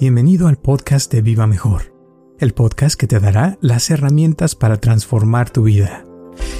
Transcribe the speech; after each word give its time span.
Bienvenido 0.00 0.46
al 0.46 0.58
podcast 0.58 1.12
de 1.12 1.22
Viva 1.22 1.48
Mejor, 1.48 1.92
el 2.38 2.54
podcast 2.54 2.94
que 2.94 3.08
te 3.08 3.18
dará 3.18 3.58
las 3.60 3.90
herramientas 3.90 4.54
para 4.54 4.76
transformar 4.76 5.50
tu 5.50 5.64
vida. 5.64 6.04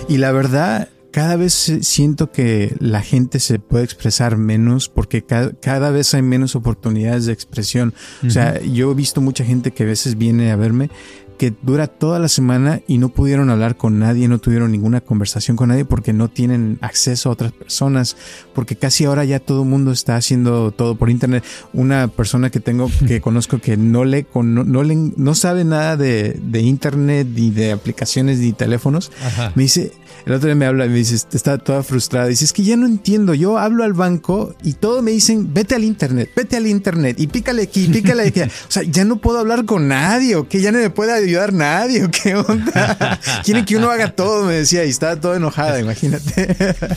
Y 0.08 0.16
la 0.16 0.32
verdad, 0.32 0.88
cada 1.12 1.36
vez 1.36 1.52
siento 1.82 2.32
que 2.32 2.74
la 2.80 3.00
gente 3.00 3.38
se 3.38 3.60
puede 3.60 3.84
expresar 3.84 4.36
menos 4.36 4.88
porque 4.88 5.24
cada, 5.24 5.90
vez 5.90 6.14
hay 6.14 6.22
menos 6.22 6.56
oportunidades 6.56 7.26
de 7.26 7.32
expresión. 7.32 7.94
O 8.26 8.30
sea, 8.30 8.60
yo 8.60 8.90
he 8.90 8.94
visto 8.94 9.20
mucha 9.20 9.44
gente 9.44 9.70
que 9.70 9.84
a 9.84 9.86
veces 9.86 10.18
viene 10.18 10.50
a 10.50 10.56
verme 10.56 10.90
que 11.38 11.54
dura 11.62 11.86
toda 11.86 12.18
la 12.18 12.28
semana 12.28 12.80
y 12.86 12.98
no 12.98 13.08
pudieron 13.08 13.48
hablar 13.48 13.76
con 13.76 13.98
nadie, 13.98 14.28
no 14.28 14.38
tuvieron 14.38 14.72
ninguna 14.72 15.00
conversación 15.00 15.56
con 15.56 15.68
nadie 15.70 15.84
porque 15.84 16.12
no 16.12 16.28
tienen 16.28 16.78
acceso 16.82 17.28
a 17.28 17.32
otras 17.32 17.52
personas, 17.52 18.16
porque 18.54 18.76
casi 18.76 19.04
ahora 19.04 19.24
ya 19.24 19.40
todo 19.40 19.62
el 19.62 19.68
mundo 19.68 19.92
está 19.92 20.16
haciendo 20.16 20.72
todo 20.72 20.96
por 20.96 21.08
internet. 21.10 21.44
Una 21.72 22.08
persona 22.08 22.50
que 22.50 22.60
tengo, 22.60 22.90
que 23.06 23.20
conozco 23.22 23.58
que 23.60 23.76
no 23.76 24.04
le, 24.04 24.26
no, 24.34 24.82
le, 24.82 24.94
no 24.94 25.34
sabe 25.34 25.64
nada 25.64 25.96
de, 25.96 26.38
de 26.42 26.60
internet, 26.60 27.28
ni 27.32 27.50
de 27.50 27.72
aplicaciones, 27.72 28.40
ni 28.40 28.52
teléfonos, 28.52 29.10
me 29.54 29.62
dice, 29.62 29.92
el 30.26 30.34
otro 30.34 30.48
día 30.48 30.56
me 30.56 30.66
habla 30.66 30.86
y 30.86 30.88
me 30.90 30.96
dice, 30.96 31.14
está 31.14 31.56
toda 31.56 31.82
frustrada. 31.82 32.26
Dice, 32.26 32.44
es 32.44 32.52
que 32.52 32.62
ya 32.62 32.76
no 32.76 32.86
entiendo. 32.86 33.32
Yo 33.32 33.56
hablo 33.56 33.84
al 33.84 33.94
banco 33.94 34.54
y 34.62 34.74
todo 34.74 35.00
me 35.00 35.10
dicen, 35.10 35.54
vete 35.54 35.74
al 35.74 35.84
internet, 35.84 36.30
vete 36.36 36.56
al 36.56 36.66
internet 36.66 37.18
y 37.18 37.28
pícale 37.28 37.62
aquí, 37.62 37.86
pícale 37.88 38.24
aquí. 38.24 38.40
o 38.42 38.50
sea, 38.68 38.82
ya 38.82 39.04
no 39.04 39.16
puedo 39.20 39.38
hablar 39.38 39.64
con 39.64 39.88
nadie 39.88 40.36
o 40.36 40.46
que 40.46 40.60
ya 40.60 40.70
no 40.70 40.78
me 40.78 40.90
puede 40.90 41.12
ayudar 41.28 41.52
nadie 41.52 42.04
o 42.04 42.10
qué 42.10 42.34
onda. 42.34 43.20
Quieren 43.44 43.64
que 43.64 43.76
uno 43.76 43.90
haga 43.90 44.10
todo, 44.12 44.44
me 44.44 44.54
decía, 44.54 44.84
y 44.84 44.90
estaba 44.90 45.16
toda 45.16 45.36
enojada, 45.36 45.78
imagínate. 45.80 46.56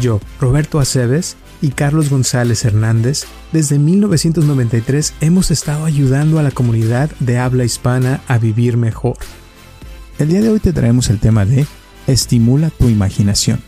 Yo, 0.00 0.20
Roberto 0.40 0.80
Aceves 0.80 1.36
y 1.60 1.70
Carlos 1.70 2.08
González 2.08 2.64
Hernández, 2.64 3.24
desde 3.52 3.78
1993 3.78 5.14
hemos 5.20 5.50
estado 5.50 5.84
ayudando 5.84 6.38
a 6.38 6.42
la 6.42 6.50
comunidad 6.50 7.10
de 7.20 7.38
habla 7.38 7.64
hispana 7.64 8.20
a 8.28 8.38
vivir 8.38 8.76
mejor. 8.76 9.16
El 10.18 10.28
día 10.28 10.40
de 10.40 10.50
hoy 10.50 10.60
te 10.60 10.72
traemos 10.72 11.10
el 11.10 11.18
tema 11.18 11.44
de 11.44 11.66
Estimula 12.06 12.70
tu 12.70 12.88
imaginación. 12.88 13.60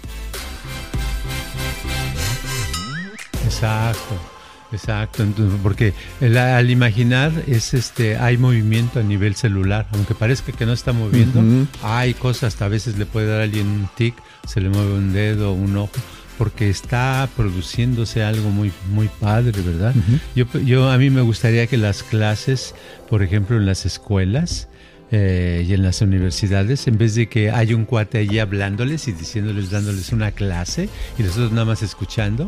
Exacto. 3.44 4.31
Exacto, 4.72 5.24
porque 5.62 5.92
al 6.20 6.70
imaginar 6.70 7.30
es 7.46 7.74
este 7.74 8.16
hay 8.16 8.38
movimiento 8.38 9.00
a 9.00 9.02
nivel 9.02 9.34
celular, 9.34 9.86
aunque 9.92 10.14
parezca 10.14 10.52
que 10.52 10.66
no 10.66 10.72
está 10.72 10.92
moviendo, 10.92 11.42
hay 11.82 12.14
cosas, 12.14 12.54
hasta 12.54 12.64
a 12.64 12.68
veces 12.68 12.98
le 12.98 13.06
puede 13.06 13.26
dar 13.26 13.40
a 13.40 13.44
alguien 13.44 13.66
un 13.66 13.88
tic, 13.96 14.14
se 14.46 14.60
le 14.60 14.70
mueve 14.70 14.94
un 14.94 15.12
dedo, 15.12 15.52
un 15.52 15.76
ojo, 15.76 15.92
porque 16.38 16.70
está 16.70 17.28
produciéndose 17.36 18.22
algo 18.22 18.50
muy 18.50 18.72
muy 18.90 19.08
padre, 19.20 19.60
¿verdad? 19.60 19.94
yo, 20.34 20.46
yo 20.64 20.90
a 20.90 20.98
mí 20.98 21.10
me 21.10 21.20
gustaría 21.20 21.66
que 21.66 21.76
las 21.76 22.02
clases, 22.02 22.74
por 23.08 23.22
ejemplo, 23.22 23.56
en 23.56 23.66
las 23.66 23.84
escuelas, 23.84 24.68
eh, 25.14 25.66
y 25.68 25.74
en 25.74 25.82
las 25.82 26.00
universidades, 26.00 26.88
en 26.88 26.96
vez 26.96 27.14
de 27.14 27.28
que 27.28 27.50
haya 27.50 27.76
un 27.76 27.84
cuate 27.84 28.16
allí 28.16 28.38
hablándoles 28.38 29.08
y 29.08 29.12
diciéndoles, 29.12 29.70
dándoles 29.70 30.10
una 30.10 30.32
clase 30.32 30.88
y 31.18 31.22
nosotros 31.22 31.52
nada 31.52 31.66
más 31.66 31.82
escuchando, 31.82 32.46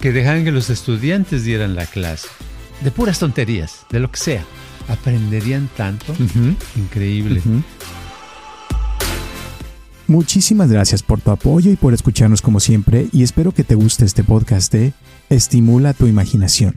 que 0.00 0.12
dejaran 0.12 0.44
que 0.44 0.52
los 0.52 0.68
estudiantes 0.68 1.44
dieran 1.44 1.74
la 1.74 1.86
clase. 1.86 2.28
De 2.82 2.90
puras 2.90 3.18
tonterías, 3.18 3.86
de 3.90 4.00
lo 4.00 4.10
que 4.10 4.18
sea. 4.18 4.44
Aprenderían 4.88 5.70
tanto. 5.78 6.14
Increíble. 6.76 7.40
Muchísimas 10.06 10.70
gracias 10.70 11.02
por 11.02 11.22
tu 11.22 11.30
apoyo 11.30 11.70
y 11.70 11.76
por 11.76 11.94
escucharnos 11.94 12.42
como 12.42 12.60
siempre 12.60 13.06
y 13.12 13.22
espero 13.22 13.52
que 13.52 13.64
te 13.64 13.74
guste 13.74 14.04
este 14.04 14.22
podcast 14.22 14.70
de 14.70 14.92
Estimula 15.30 15.94
tu 15.94 16.06
imaginación. 16.06 16.76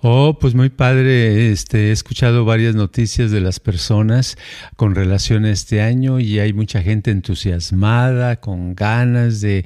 Oh, 0.00 0.38
pues 0.38 0.54
muy 0.54 0.68
padre. 0.68 1.50
Este, 1.50 1.88
he 1.88 1.92
escuchado 1.92 2.44
varias 2.44 2.74
noticias 2.74 3.30
de 3.30 3.40
las 3.40 3.60
personas 3.60 4.36
con 4.76 4.94
relación 4.94 5.44
a 5.44 5.50
este 5.50 5.80
año 5.80 6.20
y 6.20 6.38
hay 6.38 6.52
mucha 6.52 6.82
gente 6.82 7.10
entusiasmada, 7.10 8.36
con 8.36 8.74
ganas 8.74 9.40
de, 9.40 9.64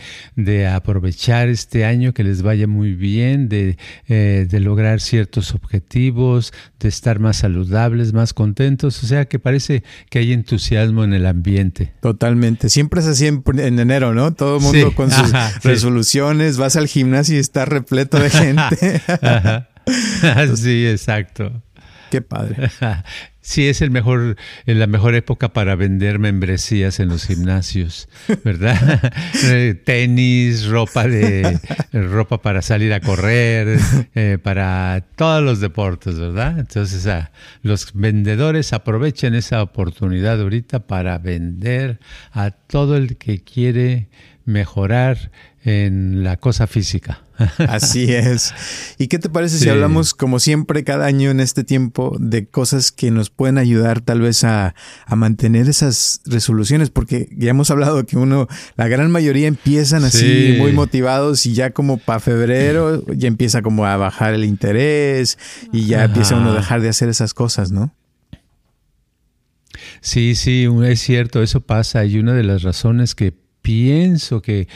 aprovechar 0.68 1.48
este 1.48 1.84
año, 1.84 2.12
que 2.12 2.24
les 2.24 2.42
vaya 2.42 2.66
muy 2.66 2.94
bien, 2.94 3.48
de, 3.48 3.76
eh, 4.08 4.46
de, 4.48 4.60
lograr 4.60 5.00
ciertos 5.00 5.54
objetivos, 5.54 6.52
de 6.78 6.88
estar 6.88 7.18
más 7.18 7.38
saludables, 7.38 8.12
más 8.12 8.34
contentos. 8.34 9.02
O 9.02 9.06
sea 9.06 9.26
que 9.26 9.38
parece 9.38 9.82
que 10.10 10.20
hay 10.20 10.32
entusiasmo 10.32 11.04
en 11.04 11.14
el 11.14 11.26
ambiente. 11.26 11.92
Totalmente. 12.00 12.68
Siempre 12.68 13.00
es 13.00 13.06
así 13.06 13.26
en, 13.26 13.42
enero, 13.78 14.14
¿no? 14.14 14.32
Todo 14.34 14.56
el 14.56 14.62
mundo 14.62 14.94
con 14.94 15.10
sus 15.10 15.32
resoluciones, 15.62 16.56
vas 16.56 16.76
al 16.76 16.86
gimnasio 16.86 17.36
y 17.36 17.38
está 17.38 17.64
repleto 17.64 18.18
de 18.18 18.30
gente. 18.30 19.02
Ajá. 19.22 19.69
sí, 20.56 20.86
exacto. 20.86 21.62
Qué 22.10 22.20
padre. 22.20 22.70
Sí, 23.50 23.66
es 23.66 23.82
el 23.82 23.90
mejor, 23.90 24.36
la 24.64 24.86
mejor 24.86 25.16
época 25.16 25.52
para 25.52 25.74
vender 25.74 26.20
membresías 26.20 27.00
en 27.00 27.08
los 27.08 27.24
gimnasios, 27.26 28.08
¿verdad? 28.44 29.12
Eh, 29.42 29.74
tenis, 29.74 30.66
ropa 30.66 31.08
de 31.08 31.58
ropa 31.92 32.40
para 32.42 32.62
salir 32.62 32.92
a 32.92 33.00
correr, 33.00 33.80
eh, 34.14 34.38
para 34.40 35.04
todos 35.16 35.42
los 35.42 35.58
deportes, 35.58 36.16
¿verdad? 36.16 36.60
Entonces, 36.60 37.08
ah, 37.08 37.32
los 37.62 37.92
vendedores 37.94 38.72
aprovechan 38.72 39.34
esa 39.34 39.62
oportunidad 39.64 40.40
ahorita 40.40 40.86
para 40.86 41.18
vender 41.18 41.98
a 42.30 42.52
todo 42.52 42.96
el 42.96 43.16
que 43.16 43.42
quiere 43.42 44.10
mejorar 44.44 45.32
en 45.64 46.22
la 46.22 46.36
cosa 46.36 46.66
física. 46.66 47.22
Así 47.68 48.12
es. 48.12 48.52
¿Y 48.98 49.08
qué 49.08 49.18
te 49.18 49.28
parece 49.28 49.58
si 49.58 49.68
hablamos, 49.68 50.14
como 50.14 50.40
siempre, 50.40 50.84
cada 50.84 51.06
año 51.06 51.30
en 51.30 51.40
este 51.40 51.64
tiempo, 51.64 52.16
de 52.18 52.46
cosas 52.46 52.92
que 52.92 53.10
nos 53.10 53.30
pueden 53.40 53.56
ayudar 53.56 54.02
tal 54.02 54.20
vez 54.20 54.44
a, 54.44 54.74
mantener 55.08 55.66
esas 55.66 56.20
resoluciones? 56.26 56.90
Porque 56.90 57.26
ya 57.34 57.48
hemos 57.48 57.70
hablado 57.70 58.04
que 58.04 58.18
uno, 58.18 58.48
la 58.76 58.86
gran 58.86 59.10
mayoría 59.10 59.48
empiezan 59.48 60.04
así 60.04 60.56
muy 60.58 60.72
motivados 60.72 61.46
y 61.46 61.54
ya 61.54 61.70
como 61.70 61.96
para 61.96 62.20
febrero 62.20 63.02
ya 63.06 63.28
empieza 63.28 63.62
como 63.62 63.86
a 63.86 63.96
bajar 63.96 64.34
el 64.34 64.44
interés 64.44 65.38
y 65.72 65.86
ya 65.86 66.04
empieza 66.04 66.36
uno 66.36 66.50
a 66.50 66.54
dejar 66.54 66.82
de 66.82 66.90
hacer 66.90 67.08
esas 67.08 67.32
cosas, 67.32 67.72
¿no? 67.72 67.94
Sí, 70.02 70.34
sí, 70.34 70.68
es 70.84 71.00
cierto, 71.00 71.42
eso 71.42 71.62
pasa 71.62 72.04
y 72.04 72.18
una 72.18 72.34
de 72.34 72.42
las 72.42 72.62
razones 72.62 73.14
que 73.14 73.32
pienso 73.62 74.42
que 74.42 74.68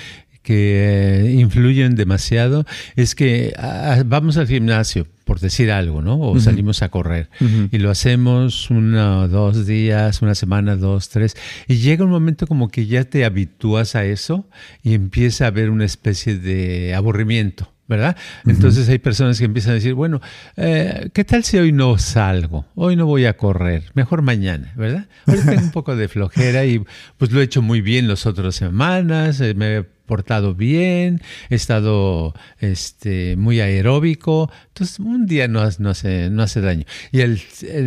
que 0.45 1.25
eh, 1.25 1.33
influyen 1.33 1.97
demasiado 1.97 2.65
es 2.95 3.15
que 3.15 3.55
ah, 3.59 4.03
vamos 4.07 4.37
al 4.37 4.47
gimnasio, 4.47 5.09
por 5.25 5.41
decir 5.41 5.73
algo, 5.73 6.03
¿no? 6.03 6.21
O 6.21 6.39
salimos 6.39 6.83
a 6.83 6.91
correr 6.91 7.31
y 7.73 7.79
lo 7.79 7.91
hacemos 7.91 8.71
uno, 8.71 9.27
dos 9.27 9.67
días, 9.67 10.21
una 10.21 10.35
semana, 10.35 10.77
dos, 10.77 11.09
tres, 11.09 11.35
y 11.67 11.77
llega 11.77 12.05
un 12.05 12.11
momento 12.11 12.47
como 12.47 12.69
que 12.69 12.87
ya 12.87 13.05
te 13.05 13.25
habitúas 13.25 13.97
a 13.97 14.05
eso 14.05 14.47
y 14.83 14.93
empieza 14.93 15.47
a 15.47 15.49
haber 15.49 15.71
una 15.71 15.87
especie 15.87 16.39
de 16.39 16.95
aburrimiento. 16.95 17.71
¿verdad? 17.87 18.17
Entonces 18.47 18.89
hay 18.89 18.99
personas 18.99 19.39
que 19.39 19.45
empiezan 19.45 19.73
a 19.73 19.75
decir, 19.75 19.93
bueno, 19.93 20.23
eh, 20.57 21.11
¿qué 21.13 21.23
tal 21.23 21.45
si 21.45 21.59
hoy 21.59 21.71
no 21.71 21.99
salgo? 21.99 22.65
Hoy 22.75 22.97
no 22.97 23.05
voy 23.05 23.27
a 23.27 23.37
correr, 23.37 23.91
mejor 23.93 24.23
mañana, 24.23 24.73
¿verdad? 24.75 25.07
Hoy 25.27 25.37
tengo 25.45 25.61
un 25.61 25.71
poco 25.73 25.95
de 25.95 26.09
flojera 26.09 26.65
y 26.65 26.83
pues 27.19 27.31
lo 27.31 27.43
he 27.43 27.45
hecho 27.45 27.61
muy 27.61 27.83
bien 27.83 28.09
las 28.09 28.25
otras 28.25 28.55
semanas, 28.55 29.39
eh, 29.43 29.53
me 29.53 29.77
he 29.77 29.94
portado 30.07 30.55
bien, 30.55 31.21
he 31.51 31.55
estado 31.55 32.35
este, 32.59 33.37
muy 33.37 33.61
aeróbico, 33.61 34.51
entonces 34.69 34.99
un 34.99 35.27
día 35.27 35.49
no, 35.49 35.61
hace, 35.61 36.31
no 36.31 36.43
hace 36.43 36.61
daño. 36.61 36.85
Y 37.13 37.21
el, 37.21 37.41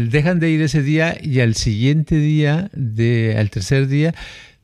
dejan 0.09 0.39
de 0.39 0.49
ir 0.49 0.61
ese 0.61 0.81
día 0.81 1.17
y 1.21 1.39
al 1.39 1.55
siguiente 1.55 2.15
día, 2.15 2.69
de, 2.73 3.35
al 3.37 3.49
tercer 3.49 3.87
día, 3.87 4.13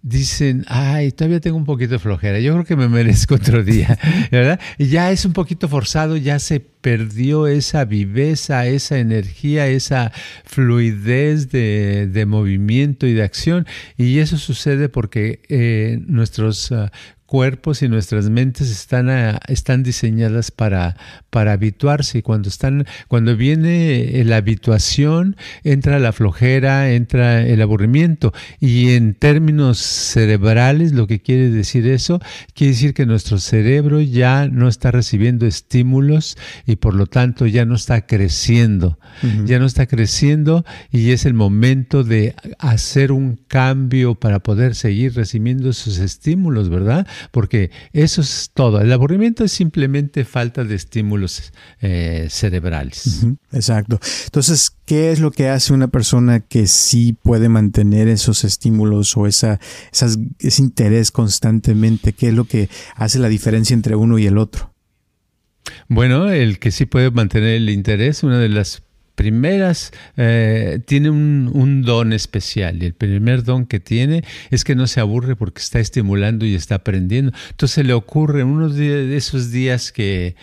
dicen, 0.03 0.65
ay, 0.67 1.13
todavía 1.13 1.39
tengo 1.39 1.55
un 1.55 1.63
poquito 1.63 1.93
de 1.93 1.99
flojera, 1.99 2.37
yo 2.39 2.51
creo 2.53 2.65
que 2.65 2.75
me 2.75 2.89
merezco 2.89 3.35
otro 3.41 3.63
día, 3.63 3.97
¿verdad? 4.31 4.59
Y 4.77 4.87
ya 4.87 5.11
es 5.11 5.25
un 5.25 5.31
poquito 5.31 5.69
forzado, 5.69 6.17
ya 6.17 6.39
se 6.39 6.59
perdió 6.59 7.47
esa 7.47 7.85
viveza, 7.85 8.67
esa 8.67 8.99
energía, 8.99 9.67
esa 9.67 10.11
fluidez 10.43 11.49
de, 11.49 12.25
movimiento 12.27 13.07
y 13.07 13.13
de 13.13 13.23
acción. 13.23 13.65
Y 13.97 14.19
eso 14.19 14.37
sucede 14.37 14.89
porque 14.89 15.41
eh, 15.49 15.99
nuestros... 16.05 16.71
Ah, 16.71 16.91
cuerpos 17.33 17.81
y 17.81 17.87
nuestras 17.87 18.29
mentes 18.29 18.69
están, 18.69 19.09
están 19.47 19.81
diseñadas 19.81 20.51
para, 20.51 20.95
para 21.31 21.53
habituarse. 21.53 22.19
Y 22.19 22.21
cuando, 22.21 22.47
están, 22.47 22.85
cuando 23.07 23.35
viene 23.35 24.23
la 24.23 24.35
habituación 24.35 25.35
entra 25.63 25.97
la 25.97 26.11
flojera, 26.11 26.91
entra 26.91 27.41
el 27.41 27.59
aburrimiento. 27.63 28.33
Y 28.59 28.91
en 28.91 29.15
términos 29.15 29.79
cerebrales 29.79 30.91
lo 30.91 31.07
que 31.07 31.21
quiere 31.21 31.49
decir 31.49 31.87
eso, 31.87 32.21
quiere 32.53 32.73
decir 32.73 32.93
que 32.93 33.07
nuestro 33.07 33.39
cerebro 33.39 33.99
ya 33.99 34.47
no 34.47 34.67
está 34.67 34.91
recibiendo 34.91 35.47
estímulos 35.47 36.37
y 36.67 36.75
por 36.75 36.93
lo 36.93 37.07
tanto 37.07 37.47
ya 37.47 37.65
no 37.65 37.73
está 37.73 38.05
creciendo, 38.05 38.99
ya 39.45 39.57
no 39.57 39.65
está 39.65 39.87
creciendo 39.87 40.65
y 40.91 41.09
es 41.09 41.25
el 41.25 41.33
momento 41.33 42.03
de 42.03 42.35
hacer 42.59 43.11
un 43.11 43.39
cambio 43.47 44.13
para 44.13 44.37
poder 44.37 44.75
seguir 44.75 45.15
recibiendo 45.15 45.71
esos 45.71 45.97
estímulos, 45.97 46.69
¿verdad? 46.69 47.07
Porque 47.31 47.71
eso 47.91 48.21
es 48.21 48.51
todo. 48.53 48.81
El 48.81 48.91
aburrimiento 48.91 49.43
es 49.43 49.51
simplemente 49.51 50.25
falta 50.25 50.63
de 50.63 50.75
estímulos 50.75 51.51
eh, 51.81 52.27
cerebrales. 52.29 53.25
Exacto. 53.51 53.99
Entonces, 54.25 54.71
¿qué 54.85 55.11
es 55.11 55.19
lo 55.19 55.31
que 55.31 55.49
hace 55.49 55.73
una 55.73 55.87
persona 55.87 56.39
que 56.39 56.67
sí 56.67 57.13
puede 57.13 57.49
mantener 57.49 58.07
esos 58.07 58.43
estímulos 58.43 59.15
o 59.17 59.27
esa, 59.27 59.59
ese 59.91 60.61
interés 60.61 61.11
constantemente? 61.11 62.13
¿Qué 62.13 62.29
es 62.29 62.33
lo 62.33 62.45
que 62.45 62.69
hace 62.95 63.19
la 63.19 63.29
diferencia 63.29 63.73
entre 63.73 63.95
uno 63.95 64.17
y 64.17 64.27
el 64.27 64.37
otro? 64.37 64.73
Bueno, 65.87 66.29
el 66.29 66.59
que 66.59 66.71
sí 66.71 66.85
puede 66.85 67.11
mantener 67.11 67.55
el 67.55 67.69
interés, 67.69 68.23
una 68.23 68.39
de 68.39 68.49
las 68.49 68.83
primeras 69.15 69.91
eh, 70.17 70.79
tiene 70.85 71.09
un, 71.09 71.81
don 71.83 72.13
especial 72.13 72.81
y 72.81 72.85
el 72.85 72.93
primer 72.93 73.43
don 73.43 73.65
que 73.65 73.79
tiene 73.79 74.23
es 74.51 74.63
que 74.63 74.75
no 74.75 74.87
se 74.87 74.99
aburre 74.99 75.35
porque 75.35 75.61
está 75.61 75.79
estimulando 75.79 76.45
y 76.45 76.55
está 76.55 76.75
aprendiendo. 76.75 77.31
Entonces 77.49 77.85
le 77.85 77.93
ocurre 77.93 78.43
uno 78.43 78.69
de 78.69 79.15
esos 79.15 79.51
días 79.51 79.91
que, 79.91 80.35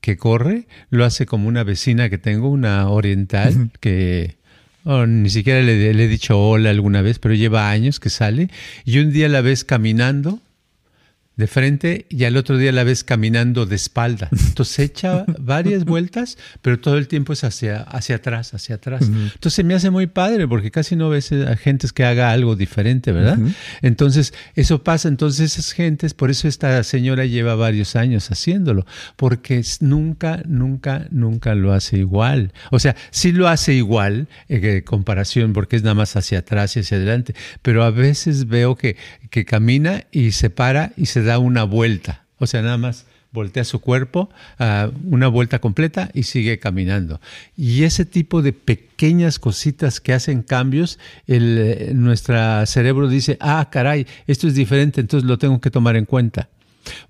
que 0.00 0.16
corre, 0.16 0.66
lo 0.90 1.04
hace 1.04 1.26
como 1.26 1.48
una 1.48 1.64
vecina 1.64 2.08
que 2.08 2.18
tengo, 2.18 2.48
una 2.48 2.88
oriental, 2.88 3.70
que 3.80 4.36
oh, 4.84 5.06
ni 5.06 5.30
siquiera 5.30 5.60
le, 5.62 5.92
le, 5.94 6.04
he 6.04 6.08
dicho 6.08 6.38
hola 6.38 6.70
alguna 6.70 7.02
vez, 7.02 7.18
pero 7.18 7.34
lleva 7.34 7.70
años 7.70 8.00
que 8.00 8.10
sale 8.10 8.48
y 8.84 8.98
un 8.98 9.12
día 9.12 9.28
la 9.28 9.40
ves 9.40 9.64
caminando 9.64 10.40
de 11.38 11.46
frente 11.46 12.06
y 12.10 12.24
al 12.24 12.36
otro 12.36 12.58
día 12.58 12.72
la 12.72 12.82
ves 12.84 13.04
caminando 13.04 13.64
de 13.64 13.76
espalda. 13.76 14.28
Entonces 14.48 14.80
echa 14.80 15.24
varias 15.38 15.84
vueltas, 15.84 16.36
pero 16.60 16.80
todo 16.80 16.98
el 16.98 17.06
tiempo 17.06 17.32
es 17.32 17.44
hacia, 17.44 17.82
hacia 17.82 18.16
atrás, 18.16 18.52
hacia 18.54 18.74
atrás. 18.74 19.08
Entonces 19.08 19.64
me 19.64 19.74
hace 19.74 19.90
muy 19.90 20.08
padre 20.08 20.48
porque 20.48 20.72
casi 20.72 20.96
no 20.96 21.08
ves 21.08 21.30
a 21.32 21.56
gentes 21.56 21.92
que 21.92 22.04
haga 22.04 22.32
algo 22.32 22.56
diferente, 22.56 23.12
¿verdad? 23.12 23.38
Entonces 23.82 24.34
eso 24.56 24.82
pasa. 24.82 25.08
Entonces 25.08 25.52
esas 25.52 25.72
gentes, 25.72 26.12
por 26.12 26.30
eso 26.30 26.48
esta 26.48 26.82
señora 26.82 27.24
lleva 27.24 27.54
varios 27.54 27.94
años 27.94 28.30
haciéndolo, 28.32 28.84
porque 29.14 29.62
nunca, 29.80 30.42
nunca, 30.44 31.06
nunca 31.10 31.54
lo 31.54 31.72
hace 31.72 31.98
igual. 31.98 32.52
O 32.72 32.80
sea, 32.80 32.96
sí 33.10 33.30
lo 33.30 33.46
hace 33.46 33.74
igual 33.74 34.26
en 34.48 34.64
eh, 34.64 34.82
comparación 34.82 35.52
porque 35.52 35.76
es 35.76 35.84
nada 35.84 35.94
más 35.94 36.16
hacia 36.16 36.40
atrás 36.40 36.76
y 36.76 36.80
hacia 36.80 36.96
adelante, 36.96 37.34
pero 37.62 37.84
a 37.84 37.92
veces 37.92 38.48
veo 38.48 38.74
que, 38.74 38.96
que 39.30 39.44
camina 39.44 40.04
y 40.10 40.32
se 40.32 40.50
para 40.50 40.92
y 40.96 41.06
se 41.06 41.27
da 41.28 41.38
una 41.38 41.64
vuelta. 41.64 42.24
O 42.38 42.46
sea, 42.46 42.62
nada 42.62 42.78
más 42.78 43.06
voltea 43.30 43.64
su 43.64 43.80
cuerpo, 43.80 44.30
uh, 44.58 44.90
una 45.04 45.28
vuelta 45.28 45.58
completa 45.60 46.10
y 46.14 46.22
sigue 46.22 46.58
caminando. 46.58 47.20
Y 47.56 47.84
ese 47.84 48.04
tipo 48.04 48.42
de 48.42 48.52
pequeñas 48.52 49.38
cositas 49.38 50.00
que 50.00 50.14
hacen 50.14 50.42
cambios, 50.42 50.98
el, 51.26 51.58
eh, 51.58 51.90
nuestro 51.94 52.64
cerebro 52.66 53.08
dice, 53.08 53.36
ah, 53.40 53.68
caray, 53.70 54.06
esto 54.26 54.48
es 54.48 54.54
diferente, 54.54 55.00
entonces 55.00 55.28
lo 55.28 55.38
tengo 55.38 55.60
que 55.60 55.70
tomar 55.70 55.96
en 55.96 56.06
cuenta. 56.06 56.48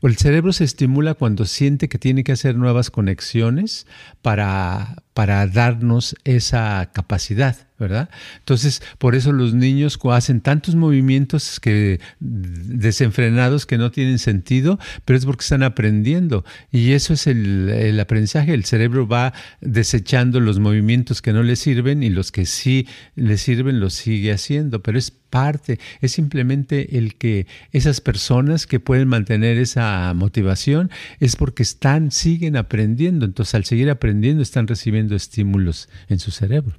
El 0.02 0.16
cerebro 0.16 0.52
se 0.52 0.64
estimula 0.64 1.14
cuando 1.14 1.44
siente 1.44 1.88
que 1.88 1.98
tiene 1.98 2.24
que 2.24 2.32
hacer 2.32 2.56
nuevas 2.56 2.90
conexiones 2.90 3.86
para, 4.22 5.04
para 5.14 5.46
darnos 5.46 6.16
esa 6.24 6.90
capacidad. 6.92 7.67
¿Verdad? 7.78 8.10
Entonces, 8.38 8.82
por 8.98 9.14
eso 9.14 9.32
los 9.32 9.54
niños 9.54 9.98
hacen 10.10 10.40
tantos 10.40 10.74
movimientos 10.74 11.60
que 11.60 12.00
desenfrenados 12.20 13.66
que 13.66 13.78
no 13.78 13.90
tienen 13.90 14.18
sentido, 14.18 14.78
pero 15.04 15.18
es 15.18 15.24
porque 15.24 15.42
están 15.42 15.62
aprendiendo. 15.62 16.44
Y 16.72 16.92
eso 16.92 17.14
es 17.14 17.26
el, 17.26 17.98
aprendizaje. 18.00 18.54
El 18.54 18.64
cerebro 18.64 19.06
va 19.06 19.32
desechando 19.60 20.40
los 20.40 20.58
movimientos 20.58 21.22
que 21.22 21.32
no 21.32 21.42
le 21.42 21.56
sirven 21.56 22.02
y 22.02 22.10
los 22.10 22.32
que 22.32 22.46
sí 22.46 22.86
le 23.14 23.38
sirven 23.38 23.80
los 23.80 23.94
sigue 23.94 24.32
haciendo, 24.32 24.82
pero 24.82 24.98
es 24.98 25.10
parte, 25.10 25.78
es 26.00 26.12
simplemente 26.12 26.96
el 26.98 27.16
que 27.16 27.46
esas 27.72 28.00
personas 28.00 28.66
que 28.66 28.80
pueden 28.80 29.08
mantener 29.08 29.58
esa 29.58 30.12
motivación 30.14 30.90
es 31.20 31.36
porque 31.36 31.62
están, 31.62 32.10
siguen 32.10 32.56
aprendiendo. 32.56 33.26
Entonces, 33.26 33.54
al 33.54 33.64
seguir 33.64 33.90
aprendiendo, 33.90 34.42
están 34.42 34.66
recibiendo 34.66 35.14
estímulos 35.14 35.88
en 36.08 36.18
su 36.18 36.30
cerebro. 36.30 36.76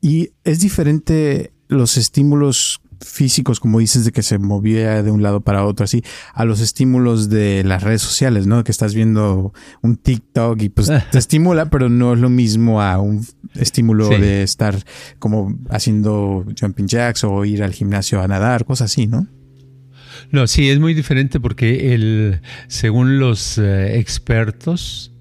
Y 0.00 0.30
es 0.44 0.60
diferente 0.60 1.52
los 1.68 1.96
estímulos 1.96 2.80
físicos, 3.00 3.60
como 3.60 3.78
dices, 3.78 4.04
de 4.04 4.12
que 4.12 4.22
se 4.22 4.38
movía 4.38 5.02
de 5.02 5.10
un 5.10 5.22
lado 5.22 5.40
para 5.40 5.64
otro, 5.64 5.84
así, 5.84 6.02
a 6.34 6.44
los 6.44 6.60
estímulos 6.60 7.30
de 7.30 7.64
las 7.64 7.82
redes 7.82 8.02
sociales, 8.02 8.46
¿no? 8.46 8.62
Que 8.62 8.70
estás 8.70 8.94
viendo 8.94 9.52
un 9.82 9.96
TikTok 9.96 10.60
y 10.62 10.68
pues 10.68 10.90
te 11.10 11.18
estimula, 11.18 11.70
pero 11.70 11.88
no 11.88 12.14
es 12.14 12.20
lo 12.20 12.28
mismo 12.28 12.82
a 12.82 12.98
un 12.98 13.26
estímulo 13.54 14.08
de 14.08 14.42
estar 14.42 14.76
como 15.18 15.58
haciendo 15.70 16.44
jumping 16.58 16.86
jacks 16.86 17.24
o 17.24 17.44
ir 17.44 17.62
al 17.62 17.72
gimnasio 17.72 18.20
a 18.20 18.28
nadar, 18.28 18.64
cosas 18.64 18.92
así, 18.92 19.06
¿no? 19.06 19.26
No, 20.30 20.46
sí, 20.46 20.68
es 20.68 20.78
muy 20.78 20.94
diferente 20.94 21.40
porque 21.40 21.94
el, 21.94 22.40
según 22.68 23.18
los 23.18 23.58
eh, 23.58 23.98
expertos, 23.98 25.12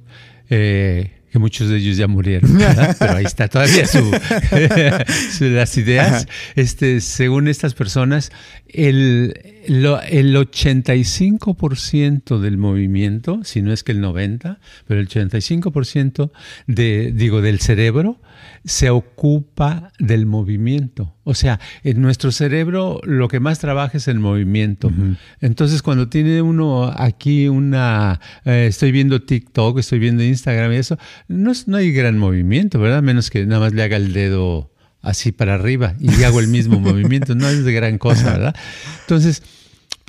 eh, 0.50 1.19
que 1.40 1.50
muchos 1.50 1.70
de 1.70 1.78
ellos 1.78 1.98
ya 1.98 2.08
murieron, 2.08 2.58
pero 3.00 3.16
ahí 3.16 3.26
está 3.26 3.48
todavía 3.48 3.88
su, 3.88 4.00
las 5.46 5.78
ideas. 5.78 6.28
Este, 6.56 7.02
según 7.02 7.48
estas 7.48 7.74
personas, 7.74 8.32
el, 8.68 9.34
el 9.66 10.36
85% 10.36 12.40
del 12.40 12.58
movimiento, 12.58 13.44
si 13.44 13.62
no 13.62 13.72
es 13.72 13.84
que 13.84 13.92
el 13.92 14.02
90%, 14.02 14.58
pero 14.88 15.00
el 15.00 15.08
85% 15.08 16.32
de, 16.68 17.12
digo, 17.14 17.42
del 17.42 17.60
cerebro 17.60 18.20
se 18.66 18.90
ocupa 18.90 19.92
del 20.00 20.26
movimiento. 20.26 21.16
O 21.24 21.34
sea, 21.34 21.60
en 21.84 22.02
nuestro 22.02 22.32
cerebro 22.32 23.00
lo 23.04 23.28
que 23.28 23.40
más 23.40 23.60
trabaja 23.60 23.98
es 23.98 24.08
el 24.08 24.20
movimiento. 24.20 24.92
Entonces, 25.42 25.82
cuando 25.82 26.10
tiene 26.10 26.42
uno 26.42 26.92
aquí 26.96 27.48
una, 27.48 28.20
eh, 28.46 28.66
estoy 28.68 28.92
viendo 28.92 29.22
TikTok, 29.22 29.80
estoy 29.80 30.00
viendo 30.00 30.24
Instagram 30.24 30.74
y 30.74 30.78
eso, 30.78 30.98
no, 31.28 31.52
no 31.68 31.78
hay 31.78 31.92
gran 31.92 32.18
movimiento, 32.18 32.80
¿verdad? 32.80 33.02
Menos 33.04 33.30
que 33.30 33.46
nada 33.46 33.62
más 33.62 33.74
le 33.74 33.84
haga 33.84 33.98
el 33.98 34.14
dedo 34.14 34.72
así 35.02 35.32
para 35.32 35.56
arriba 35.56 35.96
y 36.00 36.24
hago 36.24 36.40
el 36.40 36.48
mismo 36.48 36.80
movimiento, 36.80 37.36
no 37.36 37.48
es 37.48 37.64
de 37.64 37.74
gran 37.74 37.98
cosa, 37.98 38.34
¿verdad? 38.34 38.56
Entonces, 39.02 39.44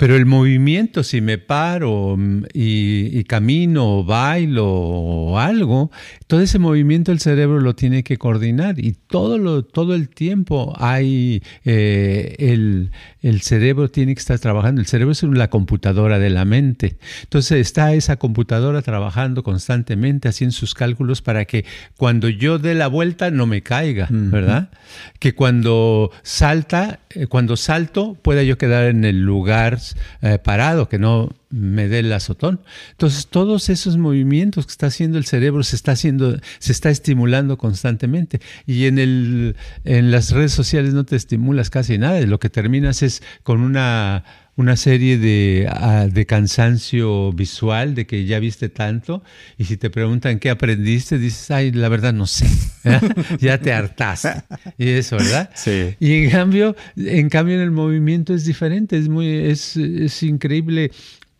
pero 0.01 0.15
el 0.15 0.25
movimiento, 0.25 1.03
si 1.03 1.21
me 1.21 1.37
paro 1.37 2.15
mm, 2.17 2.45
y, 2.55 3.23
camino 3.25 3.99
o 3.99 4.03
bailo 4.03 4.67
o 4.67 5.37
algo, 5.37 5.91
todo 6.25 6.41
ese 6.41 6.57
movimiento 6.57 7.11
el 7.11 7.19
cerebro 7.19 7.59
lo 7.59 7.75
tiene 7.75 8.01
que 8.01 8.17
coordinar 8.17 8.79
y 8.79 8.93
todo, 8.93 9.37
lo, 9.37 9.63
todo 9.63 9.93
el 9.93 10.09
tiempo 10.09 10.73
hay 10.79 11.43
eh, 11.65 12.35
el, 12.39 12.89
el, 13.21 13.41
cerebro 13.41 13.91
tiene 13.91 14.15
que 14.15 14.19
estar 14.19 14.39
trabajando. 14.39 14.81
El 14.81 14.87
cerebro 14.87 15.11
es 15.11 15.21
la 15.21 15.51
computadora 15.51 16.17
de 16.17 16.31
la 16.31 16.45
mente. 16.45 16.97
Entonces 17.21 17.59
está 17.59 17.93
esa 17.93 18.15
computadora 18.15 18.81
trabajando 18.81 19.43
constantemente, 19.43 20.27
haciendo 20.27 20.55
sus 20.55 20.73
cálculos 20.73 21.21
para 21.21 21.45
que 21.45 21.63
cuando 21.95 22.27
yo 22.27 22.57
dé 22.57 22.73
la 22.73 22.87
vuelta 22.87 23.29
no 23.29 23.45
me 23.45 23.61
caiga, 23.61 24.07
¿verdad? 24.09 24.71
Que 25.19 25.35
cuando 25.35 26.09
salta, 26.23 27.01
eh, 27.11 27.27
cuando 27.27 27.55
salto 27.55 28.17
pueda 28.19 28.41
yo 28.41 28.57
quedar 28.57 28.85
en 28.85 29.05
el 29.05 29.21
lugar 29.21 29.77
eh, 30.21 30.39
parado, 30.39 30.89
que 30.89 30.99
no 30.99 31.29
me 31.49 31.87
dé 31.87 31.99
el 31.99 32.11
azotón. 32.13 32.61
Entonces, 32.91 33.27
todos 33.27 33.69
esos 33.69 33.97
movimientos 33.97 34.65
que 34.65 34.71
está 34.71 34.87
haciendo 34.87 35.17
el 35.17 35.25
cerebro 35.25 35.63
se 35.63 35.75
está 35.75 35.91
haciendo, 35.91 36.39
se 36.59 36.71
está 36.71 36.89
estimulando 36.89 37.57
constantemente. 37.57 38.41
Y 38.65 38.85
en 38.85 38.99
el, 38.99 39.55
en 39.83 40.11
las 40.11 40.31
redes 40.31 40.53
sociales 40.53 40.93
no 40.93 41.03
te 41.03 41.15
estimulas 41.15 41.69
casi 41.69 41.97
nada. 41.97 42.21
Lo 42.21 42.39
que 42.39 42.49
terminas 42.49 43.03
es 43.03 43.21
con 43.43 43.61
una 43.61 44.23
una 44.61 44.75
serie 44.75 45.17
de, 45.17 45.67
ah, 45.69 46.07
de, 46.09 46.25
cansancio 46.25 47.33
visual, 47.33 47.95
de 47.95 48.05
que 48.05 48.25
ya 48.25 48.39
viste 48.39 48.69
tanto, 48.69 49.23
y 49.57 49.65
si 49.65 49.75
te 49.75 49.89
preguntan 49.89 50.39
qué 50.39 50.49
aprendiste, 50.49 51.17
dices, 51.17 51.51
ay, 51.51 51.71
la 51.71 51.89
verdad 51.89 52.13
no 52.13 52.27
sé, 52.27 52.47
ya 53.39 53.59
te 53.59 53.73
hartaste. 53.73 54.43
Y 54.77 54.89
eso, 54.89 55.17
¿verdad? 55.17 55.49
Sí. 55.55 55.95
Y 55.99 56.23
en 56.23 56.29
cambio, 56.29 56.75
en 56.95 57.29
cambio 57.29 57.55
en 57.55 57.61
el 57.61 57.71
movimiento 57.71 58.33
es 58.33 58.45
diferente, 58.45 58.97
es, 58.97 59.09
muy, 59.09 59.27
es, 59.27 59.75
es 59.75 60.23
increíble 60.23 60.91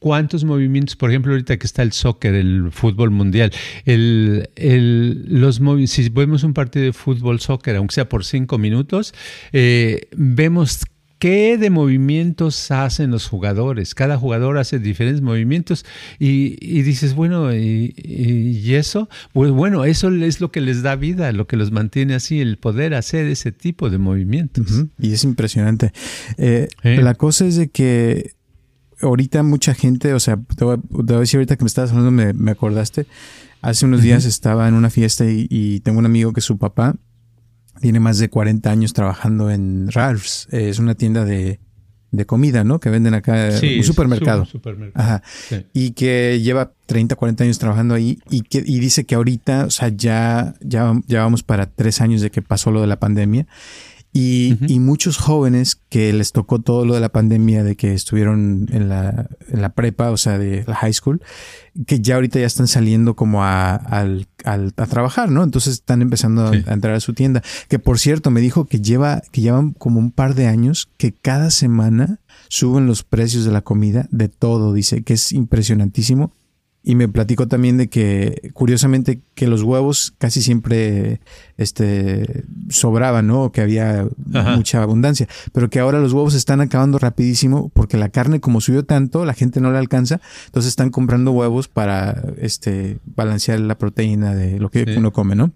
cuántos 0.01 0.43
movimientos, 0.43 0.95
por 0.95 1.11
ejemplo, 1.11 1.31
ahorita 1.31 1.57
que 1.57 1.67
está 1.67 1.83
el 1.83 1.91
soccer, 1.91 2.33
el 2.33 2.71
fútbol 2.71 3.11
mundial, 3.11 3.53
el, 3.85 4.49
el, 4.55 5.25
los 5.27 5.61
si 5.85 6.09
vemos 6.09 6.43
un 6.43 6.55
partido 6.55 6.85
de 6.85 6.93
fútbol, 6.93 7.39
soccer, 7.39 7.75
aunque 7.75 7.93
sea 7.93 8.09
por 8.09 8.25
cinco 8.25 8.57
minutos, 8.57 9.13
eh, 9.53 10.07
vemos 10.15 10.79
qué 11.21 11.59
de 11.59 11.69
movimientos 11.69 12.71
hacen 12.71 13.11
los 13.11 13.27
jugadores. 13.27 13.93
Cada 13.93 14.17
jugador 14.17 14.57
hace 14.57 14.79
diferentes 14.79 15.21
movimientos 15.21 15.85
y, 16.17 16.81
dices, 16.81 17.13
bueno, 17.13 17.53
y, 17.53 17.93
eso? 18.73 19.07
Pues 19.31 19.51
bueno, 19.51 19.85
eso 19.85 20.09
es 20.09 20.41
lo 20.41 20.51
que 20.51 20.61
les 20.61 20.81
da 20.81 20.95
vida, 20.95 21.31
lo 21.31 21.45
que 21.45 21.57
los 21.57 21.71
mantiene 21.71 22.15
así, 22.15 22.41
el 22.41 22.57
poder 22.57 22.95
hacer 22.95 23.27
ese 23.27 23.51
tipo 23.51 23.91
de 23.91 23.99
movimientos. 23.99 24.85
Y 24.97 25.13
es 25.13 25.23
impresionante. 25.23 25.93
Eh, 26.39 26.69
la 26.81 27.13
cosa 27.13 27.45
es 27.45 27.55
de 27.55 27.69
que 27.69 28.31
ahorita 28.99 29.43
mucha 29.43 29.75
gente, 29.75 30.15
o 30.15 30.19
sea, 30.19 30.39
te 30.57 30.65
voy, 30.65 30.79
a 30.79 31.19
decir 31.19 31.37
ahorita 31.37 31.55
que 31.55 31.63
me 31.63 31.67
estabas 31.67 31.91
hablando, 31.91 32.33
me, 32.33 32.49
acordaste. 32.51 33.05
Hace 33.61 33.85
unos 33.85 34.01
días 34.01 34.25
estaba 34.25 34.67
en 34.67 34.73
una 34.73 34.89
fiesta 34.89 35.25
y, 35.29 35.81
tengo 35.81 35.99
un 35.99 36.07
amigo 36.07 36.33
que 36.33 36.41
su 36.41 36.57
papá 36.57 36.95
tiene 37.81 37.99
más 37.99 38.17
de 38.19 38.29
40 38.29 38.69
años 38.69 38.93
trabajando 38.93 39.51
en 39.51 39.91
Ralph's. 39.91 40.47
es 40.51 40.79
una 40.79 40.95
tienda 40.95 41.25
de, 41.25 41.59
comida, 42.25 42.63
¿no? 42.63 42.79
Que 42.79 42.89
venden 42.89 43.13
acá, 43.13 43.49
un 43.77 43.83
supermercado. 43.83 44.47
Ajá. 44.93 45.23
Y 45.73 45.91
que 45.91 46.39
lleva 46.41 46.73
30, 46.85 47.15
40 47.15 47.43
años 47.43 47.59
trabajando 47.59 47.95
ahí 47.95 48.19
y, 48.29 48.41
que, 48.41 48.63
y 48.65 48.79
dice 48.79 49.05
que 49.05 49.15
ahorita, 49.15 49.65
o 49.65 49.69
sea, 49.69 49.89
ya, 49.89 50.53
ya, 50.61 50.93
ya 51.07 51.23
vamos 51.23 51.43
para 51.43 51.65
tres 51.65 51.99
años 52.01 52.21
de 52.21 52.29
que 52.31 52.41
pasó 52.41 52.71
lo 52.71 52.81
de 52.81 52.87
la 52.87 52.99
pandemia 52.99 53.47
y, 54.13 54.57
y, 54.67 54.79
muchos 54.79 55.17
jóvenes 55.17 55.79
que 55.87 56.11
les 56.11 56.33
tocó 56.33 56.59
todo 56.59 56.85
lo 56.85 56.95
de 56.95 56.99
la 56.99 57.09
pandemia, 57.09 57.63
de 57.63 57.77
que 57.77 57.93
estuvieron 57.93 58.67
en 58.69 58.89
la, 58.89 59.29
en 59.49 59.61
la 59.61 59.69
prepa, 59.69 60.11
o 60.11 60.17
sea, 60.17 60.37
de 60.37 60.65
la 60.67 60.75
high 60.75 60.91
school, 60.91 61.21
que 61.87 62.01
ya 62.01 62.15
ahorita 62.15 62.37
ya 62.37 62.45
están 62.45 62.67
saliendo 62.67 63.15
como 63.15 63.43
a, 63.43 63.73
al, 63.73 64.27
al, 64.43 64.73
a 64.75 64.85
trabajar, 64.87 65.31
¿no? 65.31 65.43
Entonces 65.43 65.75
están 65.75 66.01
empezando 66.01 66.47
a, 66.47 66.55
entrar 66.73 66.93
a 66.93 66.99
su 66.99 67.13
tienda. 67.13 67.41
Que 67.69 67.79
por 67.79 67.99
cierto, 67.99 68.31
me 68.31 68.41
dijo 68.41 68.65
que 68.65 68.81
lleva, 68.81 69.21
que 69.31 69.39
llevan 69.39 69.71
como 69.71 69.99
un 69.99 70.11
par 70.11 70.35
de 70.35 70.47
años 70.47 70.89
que 70.97 71.13
cada 71.13 71.49
semana 71.49 72.19
suben 72.49 72.87
los 72.87 73.03
precios 73.03 73.45
de 73.45 73.51
la 73.51 73.61
comida, 73.61 74.07
de 74.11 74.27
todo, 74.27 74.73
dice, 74.73 75.03
que 75.03 75.13
es 75.13 75.31
impresionantísimo 75.31 76.33
y 76.83 76.95
me 76.95 77.07
platicó 77.07 77.47
también 77.47 77.77
de 77.77 77.89
que, 77.89 78.51
curiosamente, 78.53 79.21
que 79.35 79.45
los 79.45 79.61
huevos 79.61 80.15
casi 80.17 80.41
siempre 80.41 81.21
este, 81.57 82.43
sobraban, 82.69 83.27
¿no? 83.27 83.51
Que 83.51 83.61
había 83.61 84.07
mucha 84.17 84.81
abundancia. 84.81 85.27
Pero 85.53 85.69
que 85.69 85.79
ahora 85.79 85.99
los 85.99 86.13
huevos 86.13 86.33
están 86.33 86.59
acabando 86.59 86.97
rapidísimo 86.97 87.69
porque 87.69 87.97
la 87.97 88.09
carne, 88.09 88.39
como 88.39 88.61
subió 88.61 88.83
tanto, 88.83 89.25
la 89.25 89.35
gente 89.35 89.61
no 89.61 89.71
la 89.71 89.77
alcanza. 89.77 90.21
Entonces 90.47 90.69
están 90.69 90.89
comprando 90.89 91.31
huevos 91.31 91.67
para 91.67 92.23
este, 92.37 92.97
balancear 93.15 93.59
la 93.59 93.77
proteína 93.77 94.33
de 94.33 94.59
lo 94.59 94.69
que 94.69 94.83
uno 94.97 95.13
come, 95.13 95.35
¿no? 95.35 95.51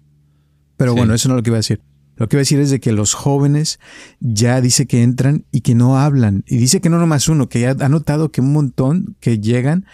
Pero 0.76 0.94
bueno, 0.94 1.12
eso 1.14 1.28
no 1.28 1.34
es 1.34 1.38
lo 1.38 1.42
que 1.42 1.50
iba 1.50 1.56
a 1.56 1.58
decir. 1.58 1.80
Lo 2.16 2.28
que 2.28 2.36
iba 2.36 2.40
a 2.40 2.42
decir 2.42 2.60
es 2.60 2.70
de 2.70 2.80
que 2.80 2.92
los 2.92 3.12
jóvenes 3.12 3.78
ya 4.20 4.60
dice 4.60 4.86
que 4.86 5.02
entran 5.02 5.44
y 5.52 5.60
que 5.60 5.74
no 5.74 5.98
hablan. 5.98 6.44
Y 6.46 6.56
dice 6.56 6.80
que 6.80 6.88
no 6.88 6.98
nomás 6.98 7.28
uno, 7.28 7.48
que 7.48 7.60
ya 7.60 7.76
ha 7.78 7.88
notado 7.88 8.30
que 8.30 8.40
un 8.40 8.52
montón 8.52 9.16
que 9.20 9.38
llegan, 9.38 9.84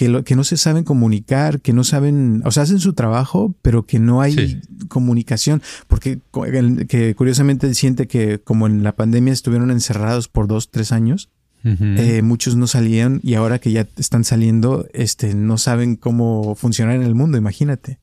que, 0.00 0.08
lo, 0.08 0.24
que 0.24 0.34
no 0.34 0.44
se 0.44 0.56
saben 0.56 0.82
comunicar, 0.82 1.60
que 1.60 1.74
no 1.74 1.84
saben, 1.84 2.40
o 2.46 2.50
sea, 2.52 2.62
hacen 2.62 2.78
su 2.78 2.94
trabajo, 2.94 3.54
pero 3.60 3.84
que 3.84 3.98
no 3.98 4.22
hay 4.22 4.62
comunicación. 4.88 5.60
Porque 5.88 6.20
que 6.88 7.14
curiosamente 7.14 7.74
siente 7.74 8.06
que 8.06 8.38
como 8.38 8.66
en 8.66 8.82
la 8.82 8.96
pandemia 8.96 9.34
estuvieron 9.34 9.70
encerrados 9.70 10.28
por 10.28 10.48
dos, 10.48 10.70
tres 10.70 10.92
años, 10.92 11.28
eh, 11.64 12.22
muchos 12.22 12.56
no 12.56 12.66
salían 12.66 13.20
y 13.22 13.34
ahora 13.34 13.58
que 13.58 13.72
ya 13.72 13.86
están 13.98 14.24
saliendo, 14.24 14.88
este, 14.94 15.34
no 15.34 15.58
saben 15.58 15.96
cómo 15.96 16.54
funcionar 16.54 16.96
en 16.96 17.02
el 17.02 17.14
mundo, 17.14 17.36
imagínate. 17.36 17.98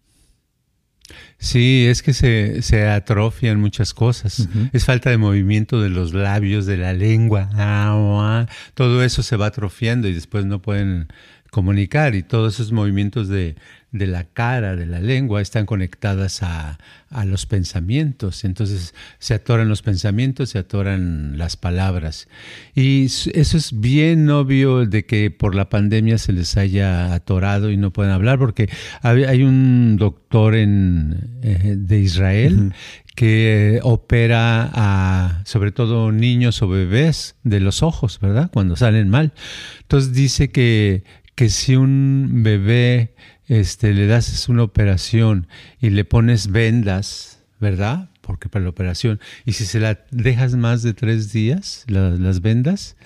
Sí, 1.40 1.86
es 1.88 2.02
que 2.02 2.14
se, 2.14 2.62
se 2.62 2.88
atrofian 2.88 3.60
muchas 3.60 3.94
cosas. 3.94 4.50
Es 4.74 4.86
falta 4.86 5.10
de 5.10 5.18
movimiento 5.18 5.82
de 5.82 5.90
los 5.90 6.14
labios, 6.14 6.66
de 6.66 6.78
la 6.78 6.94
lengua. 6.94 7.50
Ah, 7.54 8.48
todo 8.74 9.04
eso 9.04 9.24
se 9.24 9.36
va 9.36 9.48
atrofiando 9.48 10.08
y 10.08 10.14
después 10.14 10.46
no 10.46 10.62
pueden 10.62 11.08
comunicar 11.52 12.16
y 12.16 12.24
todos 12.24 12.56
esos 12.56 12.72
movimientos 12.72 13.28
de, 13.28 13.56
de 13.92 14.08
la 14.08 14.26
cara, 14.26 14.76
de 14.76 14.86
la 14.86 15.00
lengua, 15.00 15.42
están 15.42 15.66
conectadas 15.66 16.44
a, 16.44 16.78
a, 17.10 17.26
los 17.26 17.46
pensamientos. 17.46 18.44
Entonces 18.44 18.94
se 19.20 19.34
atoran 19.34 19.70
los 19.70 19.82
pensamientos, 19.82 20.50
se 20.50 20.60
atoran 20.60 21.38
las 21.38 21.58
palabras. 21.58 22.28
Y 22.76 23.06
eso 23.06 23.58
es 23.58 23.80
bien 23.80 24.30
obvio 24.30 24.86
de 24.86 25.06
que 25.06 25.32
por 25.32 25.56
la 25.56 25.70
pandemia 25.70 26.18
se 26.18 26.34
les 26.34 26.58
haya 26.58 27.14
atorado 27.14 27.72
y 27.72 27.78
no 27.78 27.92
pueden 27.92 28.12
hablar, 28.12 28.40
porque 28.40 28.70
hay 29.02 29.44
un 29.44 29.98
doctor 29.98 30.56
en, 30.56 31.40
eh, 31.42 31.76
de 31.78 32.00
Israel 32.00 32.74
que 33.16 33.80
opera 33.82 34.70
a 34.74 35.42
sobre 35.44 35.72
todo 35.72 36.12
niños 36.12 36.62
o 36.62 36.68
bebés 36.68 37.36
de 37.44 37.60
los 37.60 37.82
ojos, 37.82 38.20
¿verdad? 38.20 38.52
Cuando 38.54 38.76
salen 38.76 39.10
mal. 39.10 39.34
Entonces 39.82 40.14
dice 40.14 40.52
que, 40.52 41.04
que 41.38 41.50
si 41.50 41.76
un 41.76 42.42
bebé 42.42 43.14
este, 43.46 43.94
le 43.94 44.08
das 44.08 44.50
una 44.50 44.64
operación 44.64 45.46
y 45.80 45.92
le 45.92 46.04
pones 46.04 46.52
vendas, 46.52 47.44
¿verdad? 47.60 48.10
Porque 48.22 48.50
para 48.50 48.64
la 48.64 48.72
operación, 48.72 49.20
y 49.46 49.52
si 49.52 49.66
se 49.66 49.80
la 49.80 50.00
dejas 50.10 50.56
más 50.56 50.82
de 50.82 50.96
tres 50.96 51.32
días, 51.32 51.86
las 51.88 52.42
vendas, 52.42 52.98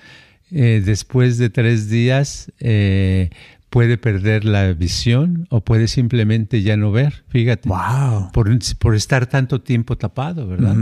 eh, 0.50 0.82
después 0.82 1.36
de 1.36 1.50
tres 1.50 1.90
días 1.90 2.50
eh, 2.58 3.28
puede 3.68 3.98
perder 3.98 4.46
la 4.46 4.72
visión 4.72 5.46
o 5.50 5.60
puede 5.60 5.86
simplemente 5.86 6.62
ya 6.62 6.78
no 6.78 6.90
ver, 6.90 7.24
fíjate. 7.28 7.68
Wow. 7.68 8.32
Por, 8.32 8.94
estar 8.94 9.26
tanto 9.26 9.60
tiempo 9.60 9.98
tapado, 9.98 10.48
¿verdad? 10.48 10.74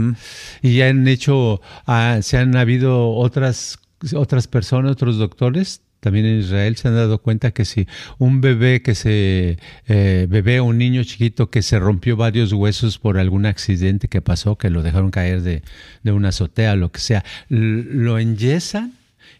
Y 0.61 0.77
ya 0.77 0.87
han 0.87 1.05
hecho, 1.05 1.59
ah, 1.85 2.19
se 2.21 2.37
han 2.37 2.55
habido 2.55 3.09
otras, 3.09 3.77
otras 4.15 4.47
personas, 4.47 4.93
otros 4.93 5.17
doctores 5.17 5.81
también 6.01 6.25
en 6.25 6.39
Israel 6.39 6.75
se 6.75 6.87
han 6.87 6.95
dado 6.95 7.19
cuenta 7.19 7.51
que 7.51 7.63
si 7.63 7.87
un 8.17 8.41
bebé 8.41 8.81
que 8.81 8.95
se, 8.95 9.57
eh, 9.87 10.27
bebé 10.29 10.59
un 10.59 10.77
niño 10.77 11.03
chiquito 11.03 11.49
que 11.49 11.61
se 11.61 11.79
rompió 11.79 12.17
varios 12.17 12.51
huesos 12.51 12.97
por 12.97 13.17
algún 13.17 13.45
accidente 13.45 14.07
que 14.07 14.21
pasó, 14.21 14.57
que 14.57 14.69
lo 14.69 14.83
dejaron 14.83 15.11
caer 15.11 15.41
de, 15.41 15.61
de 16.03 16.11
una 16.11 16.29
azotea, 16.29 16.75
lo 16.75 16.91
que 16.91 16.99
sea, 16.99 17.23
lo 17.49 18.19
enyesan 18.19 18.93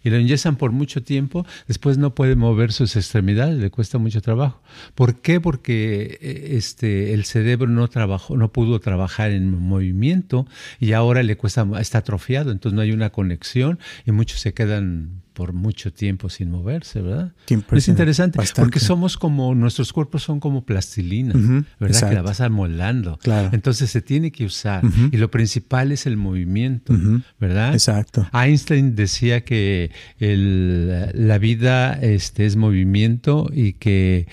y 0.03 0.09
lo 0.09 0.17
enyesan 0.17 0.55
por 0.55 0.71
mucho 0.71 1.03
tiempo, 1.03 1.45
después 1.67 1.97
no 1.97 2.15
puede 2.15 2.35
mover 2.35 2.71
sus 2.71 2.95
extremidades, 2.95 3.57
le 3.59 3.69
cuesta 3.69 3.97
mucho 3.97 4.21
trabajo. 4.21 4.61
¿Por 4.95 5.21
qué? 5.21 5.39
Porque 5.39 6.17
eh, 6.21 6.57
este, 6.57 7.13
el 7.13 7.25
cerebro 7.25 7.67
no 7.67 7.87
trabajó, 7.87 8.37
no 8.37 8.51
pudo 8.51 8.79
trabajar 8.79 9.31
en 9.31 9.59
movimiento 9.59 10.47
y 10.79 10.93
ahora 10.93 11.23
le 11.23 11.37
cuesta, 11.37 11.67
está 11.79 11.99
atrofiado, 11.99 12.51
entonces 12.51 12.75
no 12.75 12.81
hay 12.81 12.91
una 12.91 13.09
conexión 13.11 13.79
y 14.05 14.11
muchos 14.11 14.39
se 14.39 14.53
quedan 14.53 15.21
por 15.33 15.53
mucho 15.53 15.93
tiempo 15.93 16.29
sin 16.29 16.51
moverse, 16.51 17.01
¿verdad? 17.01 17.31
Es 17.71 17.87
interesante 17.87 18.39
porque 18.55 18.79
somos 18.79 19.17
como, 19.17 19.55
nuestros 19.55 19.93
cuerpos 19.93 20.23
son 20.23 20.39
como 20.39 20.65
plastilina, 20.65 21.33
¿verdad? 21.79 22.09
Que 22.09 22.15
la 22.15 22.21
vas 22.21 22.41
amoldando. 22.41 23.17
Claro. 23.17 23.49
Entonces 23.53 23.89
se 23.89 24.01
tiene 24.01 24.31
que 24.31 24.45
usar 24.45 24.83
y 25.11 25.17
lo 25.17 25.31
principal 25.31 25.91
es 25.91 26.05
el 26.05 26.17
movimiento, 26.17 26.93
¿verdad? 27.39 27.73
Exacto. 27.73 28.27
Einstein 28.33 28.95
decía 28.95 29.43
que 29.43 29.91
la 30.19 31.37
vida 31.37 31.93
este, 31.93 32.45
es 32.45 32.55
movimiento 32.55 33.49
y 33.53 33.73
que 33.73 34.27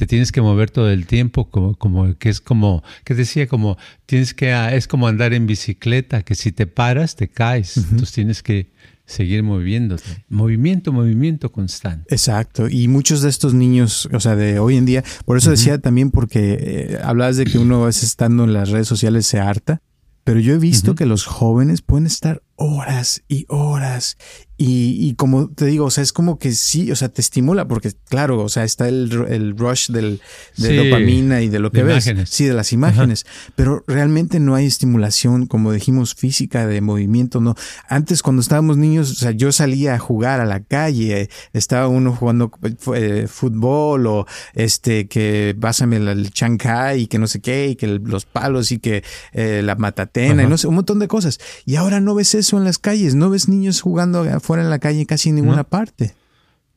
te 0.00 0.06
tienes 0.06 0.32
que 0.32 0.40
mover 0.40 0.70
todo 0.70 0.90
el 0.90 1.06
tiempo, 1.06 1.50
como, 1.50 1.74
como 1.74 2.16
que 2.16 2.30
es 2.30 2.40
como, 2.40 2.82
que 3.04 3.14
decía, 3.14 3.46
como 3.46 3.76
tienes 4.06 4.32
que, 4.32 4.50
ah, 4.50 4.74
es 4.74 4.88
como 4.88 5.06
andar 5.06 5.34
en 5.34 5.46
bicicleta, 5.46 6.22
que 6.22 6.34
si 6.34 6.52
te 6.52 6.66
paras 6.66 7.16
te 7.16 7.28
caes, 7.28 7.76
entonces 7.76 8.12
tienes 8.12 8.42
que 8.42 8.70
seguir 9.10 9.42
moviéndote. 9.42 10.24
Movimiento, 10.28 10.92
movimiento 10.92 11.50
constante. 11.50 12.14
Exacto. 12.14 12.68
Y 12.68 12.88
muchos 12.88 13.22
de 13.22 13.28
estos 13.28 13.54
niños, 13.54 14.08
o 14.12 14.20
sea, 14.20 14.36
de 14.36 14.58
hoy 14.58 14.76
en 14.76 14.86
día, 14.86 15.04
por 15.24 15.36
eso 15.36 15.50
decía 15.50 15.78
también 15.78 16.10
porque 16.10 16.56
eh, 16.60 16.98
hablabas 17.02 17.36
de 17.36 17.44
que 17.44 17.58
uno 17.58 17.82
a 17.82 17.86
veces 17.86 18.04
estando 18.04 18.44
en 18.44 18.52
las 18.52 18.70
redes 18.70 18.88
sociales 18.88 19.26
se 19.26 19.40
harta, 19.40 19.82
pero 20.24 20.38
yo 20.38 20.54
he 20.54 20.58
visto 20.58 20.94
que 20.94 21.06
los 21.06 21.24
jóvenes 21.24 21.82
pueden 21.82 22.06
estar 22.06 22.42
horas 22.60 23.22
y 23.26 23.46
horas 23.48 24.16
y, 24.62 25.14
como 25.14 25.48
te 25.48 25.64
digo, 25.64 25.86
o 25.86 25.90
sea, 25.90 26.02
es 26.02 26.12
como 26.12 26.38
que 26.38 26.52
sí, 26.52 26.92
o 26.92 26.96
sea, 26.96 27.08
te 27.08 27.22
estimula 27.22 27.66
porque, 27.66 27.92
claro, 28.10 28.42
o 28.42 28.50
sea, 28.50 28.62
está 28.62 28.88
el, 28.88 29.10
el 29.30 29.56
rush 29.56 29.90
del, 29.90 30.20
de 30.58 30.76
dopamina 30.76 31.40
y 31.40 31.48
de 31.48 31.60
lo 31.60 31.72
que 31.72 31.82
ves. 31.82 32.04
Imágenes. 32.06 32.28
Sí, 32.28 32.44
de 32.44 32.52
las 32.52 32.74
imágenes. 32.74 33.24
Pero 33.56 33.82
realmente 33.86 34.38
no 34.38 34.54
hay 34.54 34.66
estimulación, 34.66 35.46
como 35.46 35.72
dijimos, 35.72 36.14
física, 36.14 36.66
de 36.66 36.82
movimiento, 36.82 37.40
¿no? 37.40 37.54
Antes, 37.88 38.22
cuando 38.22 38.42
estábamos 38.42 38.76
niños, 38.76 39.10
o 39.10 39.14
sea, 39.14 39.30
yo 39.30 39.50
salía 39.50 39.94
a 39.94 39.98
jugar 39.98 40.40
a 40.40 40.44
la 40.44 40.60
calle, 40.60 41.30
estaba 41.54 41.88
uno 41.88 42.14
jugando 42.14 42.50
eh, 42.94 43.28
fútbol 43.30 44.06
o 44.08 44.26
este, 44.52 45.08
que 45.08 45.56
pásame 45.58 45.96
el 45.96 46.32
chancay 46.32 47.00
y 47.00 47.06
que 47.06 47.18
no 47.18 47.28
sé 47.28 47.40
qué, 47.40 47.68
y 47.68 47.76
que 47.76 47.86
los 47.86 48.26
palos 48.26 48.72
y 48.72 48.78
que 48.78 49.04
eh, 49.32 49.62
la 49.64 49.74
matatena 49.76 50.42
y 50.42 50.46
no 50.46 50.58
sé, 50.58 50.68
un 50.68 50.74
montón 50.74 50.98
de 50.98 51.08
cosas. 51.08 51.40
Y 51.64 51.76
ahora 51.76 51.98
no 52.00 52.14
ves 52.14 52.34
eso 52.34 52.49
en 52.58 52.64
las 52.64 52.78
calles, 52.78 53.14
no 53.14 53.30
ves 53.30 53.48
niños 53.48 53.80
jugando 53.80 54.24
fuera 54.40 54.62
en 54.62 54.70
la 54.70 54.78
calle 54.78 55.06
casi 55.06 55.30
en 55.30 55.36
ninguna 55.36 55.64
parte. 55.64 56.14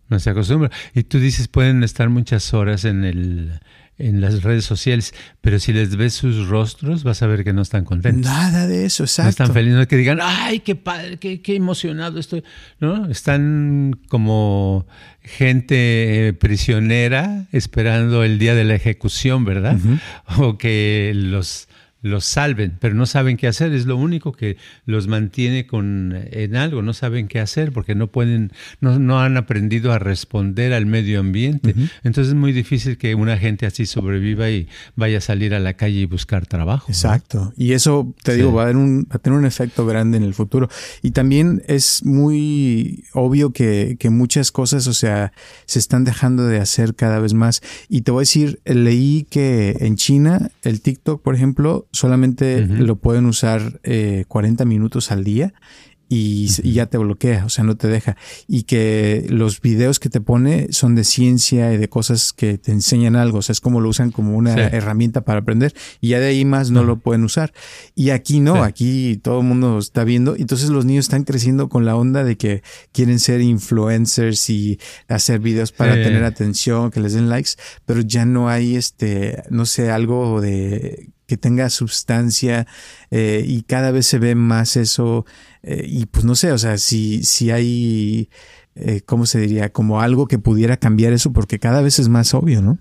No 0.10 0.20
se 0.20 0.30
acostumbra. 0.30 0.70
Y 0.94 1.04
tú 1.04 1.20
dices, 1.20 1.48
pueden 1.48 1.84
estar 1.84 2.10
muchas 2.10 2.54
horas 2.54 2.86
en 2.86 3.04
el, 3.04 3.60
en 3.98 4.22
las 4.22 4.44
redes 4.44 4.66
sociales, 4.66 5.14
pero 5.42 5.60
si 5.60 5.72
les 5.72 5.96
ves 5.96 6.14
sus 6.14 6.48
rostros, 6.48 7.04
vas 7.04 7.22
a 7.22 7.28
ver 7.28 7.44
que 7.44 7.54
no 7.54 7.62
están 7.62 7.86
contentos. 7.86 8.26
Nada 8.26 8.68
de 8.68 8.86
eso, 8.86 9.04
exacto. 9.04 9.26
No 9.26 9.30
están 9.30 9.54
felices, 9.54 9.80
no 9.80 9.88
que 9.88 9.98
digan, 9.98 10.20
ay, 10.22 10.60
qué 10.60 10.76
padre, 10.76 11.18
qué, 11.18 11.42
qué 11.42 11.56
emocionado 11.56 12.20
estoy. 12.20 12.44
¿No? 12.80 13.10
Están 13.10 14.00
como 14.10 14.88
gente 15.22 16.28
eh, 16.28 16.34
prisionera 16.34 17.48
esperando 17.52 18.24
el 18.24 18.40
día 18.40 18.56
de 18.56 18.66
la 18.66 18.76
ejecución, 18.76 19.46
¿verdad? 19.46 19.78
O 20.38 20.58
que 20.58 21.12
los 21.16 21.68
los 22.04 22.26
salven, 22.26 22.78
pero 22.80 22.94
no 22.94 23.06
saben 23.06 23.38
qué 23.38 23.48
hacer. 23.48 23.74
Es 23.74 23.86
lo 23.86 23.96
único 23.98 24.34
que 24.34 24.58
los 24.86 25.08
mantiene 25.08 25.66
con, 25.66 26.14
en 26.32 26.56
algo. 26.56 26.82
No 26.82 26.94
saben 26.94 27.28
qué 27.28 27.40
hacer 27.40 27.72
porque 27.72 27.96
no 27.96 28.08
pueden, 28.08 28.52
no, 28.82 29.00
no 29.00 29.22
han 29.22 29.38
aprendido 29.38 29.92
a 29.94 30.00
responder 30.00 30.74
al 30.74 30.86
medio 30.86 31.22
ambiente. 31.22 31.74
Entonces 32.04 32.28
es 32.28 32.34
muy 32.36 32.52
difícil 32.52 32.98
que 32.98 33.16
una 33.16 33.38
gente 33.38 33.66
así 33.66 33.86
sobreviva 33.86 34.50
y 34.50 34.68
vaya 34.96 35.20
a 35.20 35.22
salir 35.22 35.56
a 35.56 35.60
la 35.60 35.74
calle 35.74 36.02
y 36.02 36.06
buscar 36.06 36.46
trabajo. 36.46 36.88
Exacto. 36.90 37.54
Y 37.56 37.72
eso, 37.72 38.14
te 38.22 38.36
digo, 38.36 38.52
va 38.52 38.70
a, 38.70 38.72
un, 38.72 39.08
a, 39.10 39.18
tener 39.18 39.40
un 39.40 39.46
efecto 39.46 39.86
grande 39.86 40.18
en 40.18 40.24
el 40.24 40.34
futuro. 40.34 40.68
Y 41.02 41.12
también 41.12 41.64
es 41.68 42.04
muy 42.04 43.06
obvio 43.14 43.54
que, 43.54 43.96
que 43.98 44.10
muchas 44.10 44.52
cosas, 44.52 44.88
o 44.88 44.94
sea, 44.94 45.32
se 45.66 45.80
están 45.80 46.04
dejando 46.04 46.46
de 46.46 46.60
hacer 46.60 46.96
cada 46.96 47.20
vez 47.20 47.34
más. 47.34 47.62
Y 47.88 48.02
te 48.02 48.12
voy 48.12 48.20
a 48.20 48.24
decir, 48.24 48.60
leí 48.66 49.26
que 49.30 49.78
en 49.80 49.96
China, 49.96 50.52
el 50.64 50.82
TikTok, 50.82 51.22
por 51.22 51.36
ejemplo, 51.36 51.88
solamente 51.94 52.66
lo 52.66 52.98
pueden 52.98 53.26
usar 53.26 53.80
eh, 53.84 54.26
40 54.28 54.66
minutos 54.66 55.12
al 55.12 55.24
día 55.24 55.54
y, 56.10 56.74
ya 56.74 56.86
te 56.88 56.98
bloquea, 56.98 57.46
o 57.46 57.50
sea, 57.50 57.64
no 57.64 57.76
te 57.76 57.88
deja. 57.88 58.18
Y 58.48 58.64
que 58.64 59.26
los 59.30 59.62
videos 59.62 60.00
que 60.00 60.10
te 60.10 60.22
pone 60.22 60.68
son 60.72 60.96
de 60.96 61.04
ciencia 61.04 61.74
y 61.74 61.78
de 61.78 61.90
cosas 61.90 62.34
que 62.34 62.58
te 62.58 62.72
enseñan 62.72 63.16
algo, 63.16 63.40
o 63.40 63.42
sea, 63.42 63.54
es 63.54 63.62
como 63.62 63.82
lo 63.82 63.90
usan 63.90 64.12
como 64.12 64.38
una 64.38 64.54
herramienta 64.54 65.22
para 65.22 65.40
aprender 65.40 65.74
y 66.02 66.10
ya 66.10 66.20
de 66.20 66.28
ahí 66.28 66.46
más 66.46 66.72
no 66.72 66.84
lo 66.84 67.00
pueden 67.00 67.24
usar. 67.24 67.54
Y 67.96 68.12
aquí 68.12 68.40
no, 68.40 68.64
aquí 68.64 69.18
todo 69.18 69.40
el 69.40 69.48
mundo 69.48 69.80
está 69.80 70.04
viendo, 70.04 70.36
entonces 70.36 70.70
los 70.70 70.86
niños 70.86 71.06
están 71.06 71.24
creciendo 71.24 71.70
con 71.70 71.86
la 71.86 71.96
onda 71.96 72.24
de 72.24 72.38
que 72.38 72.64
quieren 72.92 73.20
ser 73.20 73.42
influencers 73.42 74.50
y 74.50 74.80
hacer 75.08 75.40
videos 75.40 75.72
para 75.72 75.96
tener 75.96 76.24
atención, 76.24 76.92
que 76.92 77.00
les 77.00 77.14
den 77.14 77.30
likes, 77.30 77.52
pero 77.86 78.02
ya 78.02 78.26
no 78.26 78.50
hay 78.50 78.76
este, 78.76 79.44
no 79.50 79.66
sé, 79.66 79.90
algo 79.90 80.42
de 80.42 81.10
que 81.28 81.38
tenga 81.38 81.70
sustancia 81.70 82.68
eh, 83.12 83.44
y 83.48 83.64
cada 83.64 83.92
vez 83.92 84.06
se 84.06 84.20
ve 84.20 84.36
más 84.36 84.78
eso 84.78 85.26
eh, 85.62 85.86
y 85.88 86.06
pues 86.06 86.26
no 86.26 86.36
sé, 86.36 86.52
o 86.52 86.58
sea, 86.58 86.78
si, 86.78 87.24
si 87.24 87.52
hay, 87.52 88.30
eh, 88.76 89.02
¿cómo 89.06 89.26
se 89.26 89.40
diría? 89.40 89.72
Como 89.72 90.02
algo 90.02 90.28
que 90.28 90.40
pudiera 90.40 90.78
cambiar 90.78 91.14
eso 91.14 91.32
porque 91.32 91.60
cada 91.60 91.82
vez 91.82 92.00
es 92.00 92.10
más 92.10 92.34
obvio, 92.34 92.62
¿no? 92.62 92.80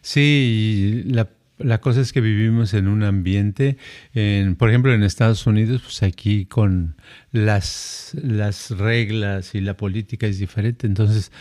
Sí, 0.00 1.02
la, 1.06 1.30
la 1.58 1.80
cosa 1.80 2.00
es 2.00 2.12
que 2.12 2.20
vivimos 2.20 2.74
en 2.74 2.88
un 2.88 3.02
ambiente, 3.02 3.76
en, 4.12 4.56
por 4.56 4.70
ejemplo 4.70 4.92
en 4.92 5.02
Estados 5.02 5.46
Unidos, 5.46 5.82
pues 5.82 6.02
aquí 6.02 6.46
con 6.46 6.96
las, 7.32 8.12
las 8.20 8.70
reglas 8.70 9.54
y 9.54 9.60
la 9.60 9.76
política 9.76 10.26
es 10.26 10.38
diferente, 10.38 10.86
entonces 10.86 11.32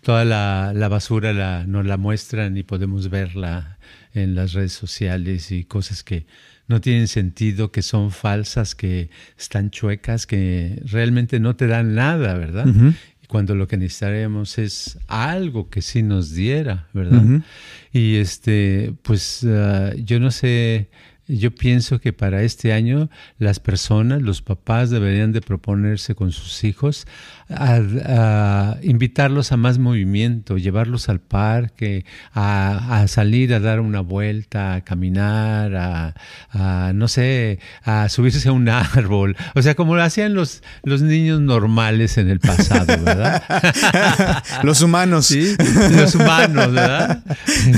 toda 0.00 0.24
la, 0.24 0.72
la 0.74 0.88
basura 0.88 1.32
la, 1.32 1.66
nos 1.66 1.84
la 1.86 1.96
muestran 1.96 2.56
y 2.56 2.62
podemos 2.62 3.10
verla 3.10 3.78
en 4.14 4.34
las 4.34 4.52
redes 4.52 4.72
sociales 4.72 5.50
y 5.50 5.64
cosas 5.64 6.02
que 6.02 6.26
no 6.66 6.80
tienen 6.80 7.08
sentido, 7.08 7.72
que 7.72 7.82
son 7.82 8.10
falsas, 8.12 8.74
que 8.74 9.10
están 9.36 9.70
chuecas, 9.70 10.26
que 10.26 10.80
realmente 10.84 11.40
no 11.40 11.56
te 11.56 11.66
dan 11.66 11.94
nada, 11.94 12.34
¿verdad? 12.34 12.66
Cuando 13.26 13.54
lo 13.54 13.66
que 13.68 13.76
necesitaremos 13.76 14.58
es 14.58 14.98
algo 15.08 15.68
que 15.68 15.82
sí 15.82 16.02
nos 16.02 16.32
diera, 16.32 16.88
¿verdad? 16.92 17.42
Y 17.92 18.16
este, 18.16 18.94
pues 19.02 19.44
ah, 19.44 19.92
yo 19.96 20.20
no 20.20 20.30
sé 20.30 20.88
yo 21.38 21.54
pienso 21.54 22.00
que 22.00 22.12
para 22.12 22.42
este 22.42 22.72
año 22.72 23.08
las 23.38 23.60
personas, 23.60 24.22
los 24.22 24.42
papás 24.42 24.90
deberían 24.90 25.32
de 25.32 25.40
proponerse 25.40 26.14
con 26.14 26.32
sus 26.32 26.64
hijos 26.64 27.06
a, 27.48 28.76
invitarlos 28.82 29.52
a 29.52 29.56
más 29.56 29.78
movimiento, 29.78 30.58
llevarlos 30.58 31.08
al 31.08 31.20
parque, 31.20 32.04
a, 32.32 33.04
salir 33.08 33.54
a 33.54 33.60
dar 33.60 33.80
una 33.80 34.00
vuelta, 34.00 34.74
a 34.74 34.80
caminar, 34.82 36.14
a, 36.52 36.92
no 36.94 37.08
sé, 37.08 37.58
a 37.82 38.08
subirse 38.08 38.48
a 38.48 38.52
un 38.52 38.68
árbol. 38.68 39.36
O 39.54 39.62
sea, 39.62 39.74
como 39.74 39.96
lo 39.96 40.02
hacían 40.02 40.34
los, 40.34 40.62
los 40.84 41.02
niños 41.02 41.40
normales 41.40 42.18
en 42.18 42.28
el 42.28 42.40
pasado, 42.40 42.86
¿verdad? 43.02 43.42
los 44.62 44.82
humanos. 44.82 45.26
Sí, 45.26 45.54
los 45.96 46.14
humanos, 46.14 46.72
¿verdad? 46.72 47.24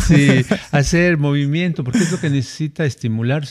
Sí, 0.07 0.45
hacer 0.71 1.19
movimiento, 1.19 1.85
porque 1.85 2.01
es 2.01 2.13
lo 2.13 2.21
que 2.21 2.31
necesita 2.31 2.85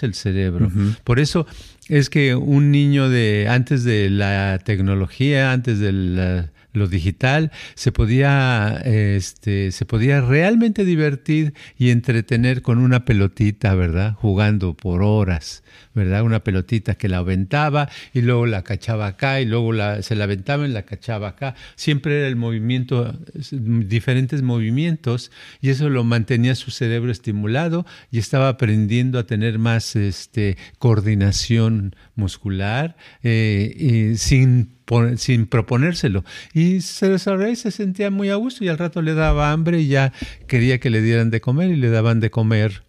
el 0.03 0.13
cerebro. 0.13 0.71
Por 1.03 1.19
eso 1.19 1.45
es 1.87 2.09
que 2.09 2.35
un 2.35 2.71
niño 2.71 3.09
de 3.09 3.47
antes 3.49 3.83
de 3.83 4.09
la 4.09 4.59
tecnología, 4.63 5.51
antes 5.51 5.79
de 5.79 6.49
lo 6.73 6.87
digital, 6.87 7.51
se 7.75 7.91
podía, 7.91 8.81
este, 8.85 9.71
se 9.71 9.85
podía 9.85 10.21
realmente 10.21 10.85
divertir 10.85 11.53
y 11.77 11.89
entretener 11.89 12.61
con 12.61 12.77
una 12.77 13.05
pelotita, 13.05 13.75
¿verdad? 13.75 14.13
Jugando 14.15 14.73
por 14.75 15.03
horas. 15.03 15.63
¿verdad? 15.93 16.23
Una 16.23 16.43
pelotita 16.43 16.95
que 16.95 17.09
la 17.09 17.17
aventaba 17.17 17.89
y 18.13 18.21
luego 18.21 18.45
la 18.45 18.63
cachaba 18.63 19.07
acá 19.07 19.41
y 19.41 19.45
luego 19.45 19.73
la, 19.73 20.01
se 20.01 20.15
la 20.15 20.23
aventaba 20.23 20.67
y 20.67 20.71
la 20.71 20.83
cachaba 20.83 21.29
acá. 21.29 21.55
Siempre 21.75 22.19
era 22.19 22.27
el 22.27 22.35
movimiento, 22.35 23.13
diferentes 23.51 24.41
movimientos 24.41 25.31
y 25.59 25.69
eso 25.69 25.89
lo 25.89 26.03
mantenía 26.03 26.55
su 26.55 26.71
cerebro 26.71 27.11
estimulado 27.11 27.85
y 28.09 28.19
estaba 28.19 28.49
aprendiendo 28.49 29.19
a 29.19 29.25
tener 29.25 29.59
más 29.59 29.95
este, 29.95 30.57
coordinación 30.79 31.95
muscular 32.15 32.95
eh, 33.23 34.13
sin 34.17 34.80
sin 35.17 35.47
proponérselo. 35.47 36.23
Y 36.53 36.81
se 36.81 37.09
desarrolló 37.09 37.49
y 37.49 37.55
se 37.55 37.71
sentía 37.71 38.11
muy 38.11 38.29
a 38.29 38.35
gusto 38.35 38.63
y 38.63 38.67
al 38.67 38.77
rato 38.77 39.01
le 39.01 39.13
daba 39.13 39.51
hambre 39.51 39.81
y 39.81 39.87
ya 39.87 40.11
quería 40.47 40.79
que 40.79 40.89
le 40.89 41.01
dieran 41.01 41.31
de 41.31 41.41
comer 41.41 41.71
y 41.71 41.75
le 41.75 41.89
daban 41.89 42.19
de 42.19 42.29
comer 42.29 42.83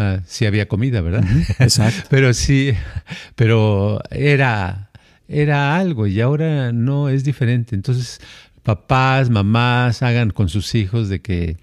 Ah, 0.00 0.20
sí 0.26 0.46
había 0.46 0.68
comida, 0.68 1.00
¿verdad? 1.00 1.24
Exacto. 1.58 2.06
pero 2.10 2.32
sí, 2.32 2.72
pero 3.34 4.00
era, 4.12 4.90
era 5.26 5.76
algo 5.76 6.06
y 6.06 6.20
ahora 6.20 6.70
no 6.72 7.08
es 7.08 7.24
diferente. 7.24 7.74
Entonces, 7.74 8.20
papás, 8.62 9.28
mamás, 9.28 10.02
hagan 10.02 10.30
con 10.30 10.48
sus 10.48 10.76
hijos 10.76 11.08
de 11.08 11.20
que 11.20 11.56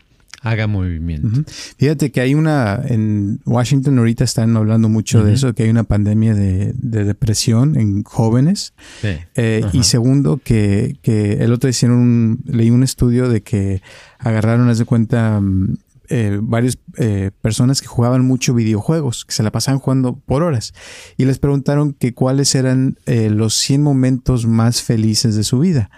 haga 0.46 0.68
movimiento. 0.68 1.44
Fíjate 1.78 2.12
que 2.12 2.22
hay 2.22 2.36
una, 2.36 2.80
en 2.86 3.42
Washington 3.46 3.98
ahorita 3.98 4.24
están 4.24 4.56
hablando 4.56 4.90
mucho 4.90 5.24
de 5.24 5.34
eso, 5.34 5.56
que 5.56 5.64
hay 5.64 5.70
una 5.70 5.86
pandemia 5.86 6.36
de, 6.36 6.74
depresión 6.76 7.76
en 7.76 8.04
jóvenes. 8.04 8.74
Eh, 9.36 9.66
y 9.74 9.84
segundo, 9.84 10.40
que, 10.44 10.98
que 11.02 11.44
el 11.44 11.52
otro 11.52 11.70
día 11.70 11.90
un, 11.90 12.44
leí 12.46 12.70
un 12.70 12.84
estudio 12.84 13.28
de 13.28 13.42
que 13.42 13.82
agarraron, 14.20 14.70
haz 14.70 14.78
de 14.78 14.86
cuenta, 14.86 15.42
mm, 15.42 15.78
eh, 16.10 16.38
varias 16.40 16.78
eh, 16.98 17.32
personas 17.42 17.82
que 17.82 17.88
jugaban 17.88 18.24
mucho 18.24 18.54
videojuegos, 18.54 19.26
que 19.26 19.34
se 19.34 19.42
la 19.42 19.52
pasaban 19.52 19.80
jugando 19.80 20.16
por 20.16 20.44
horas, 20.44 20.76
y 21.18 21.26
les 21.26 21.40
preguntaron 21.40 21.94
que 21.94 22.14
cuáles 22.14 22.54
eran 22.54 23.00
eh, 23.08 23.32
los 23.32 23.56
100 23.56 23.82
momentos 23.82 24.46
más 24.46 24.84
felices 24.84 25.36
de 25.36 25.44
su 25.44 25.58
vida. 25.58 25.90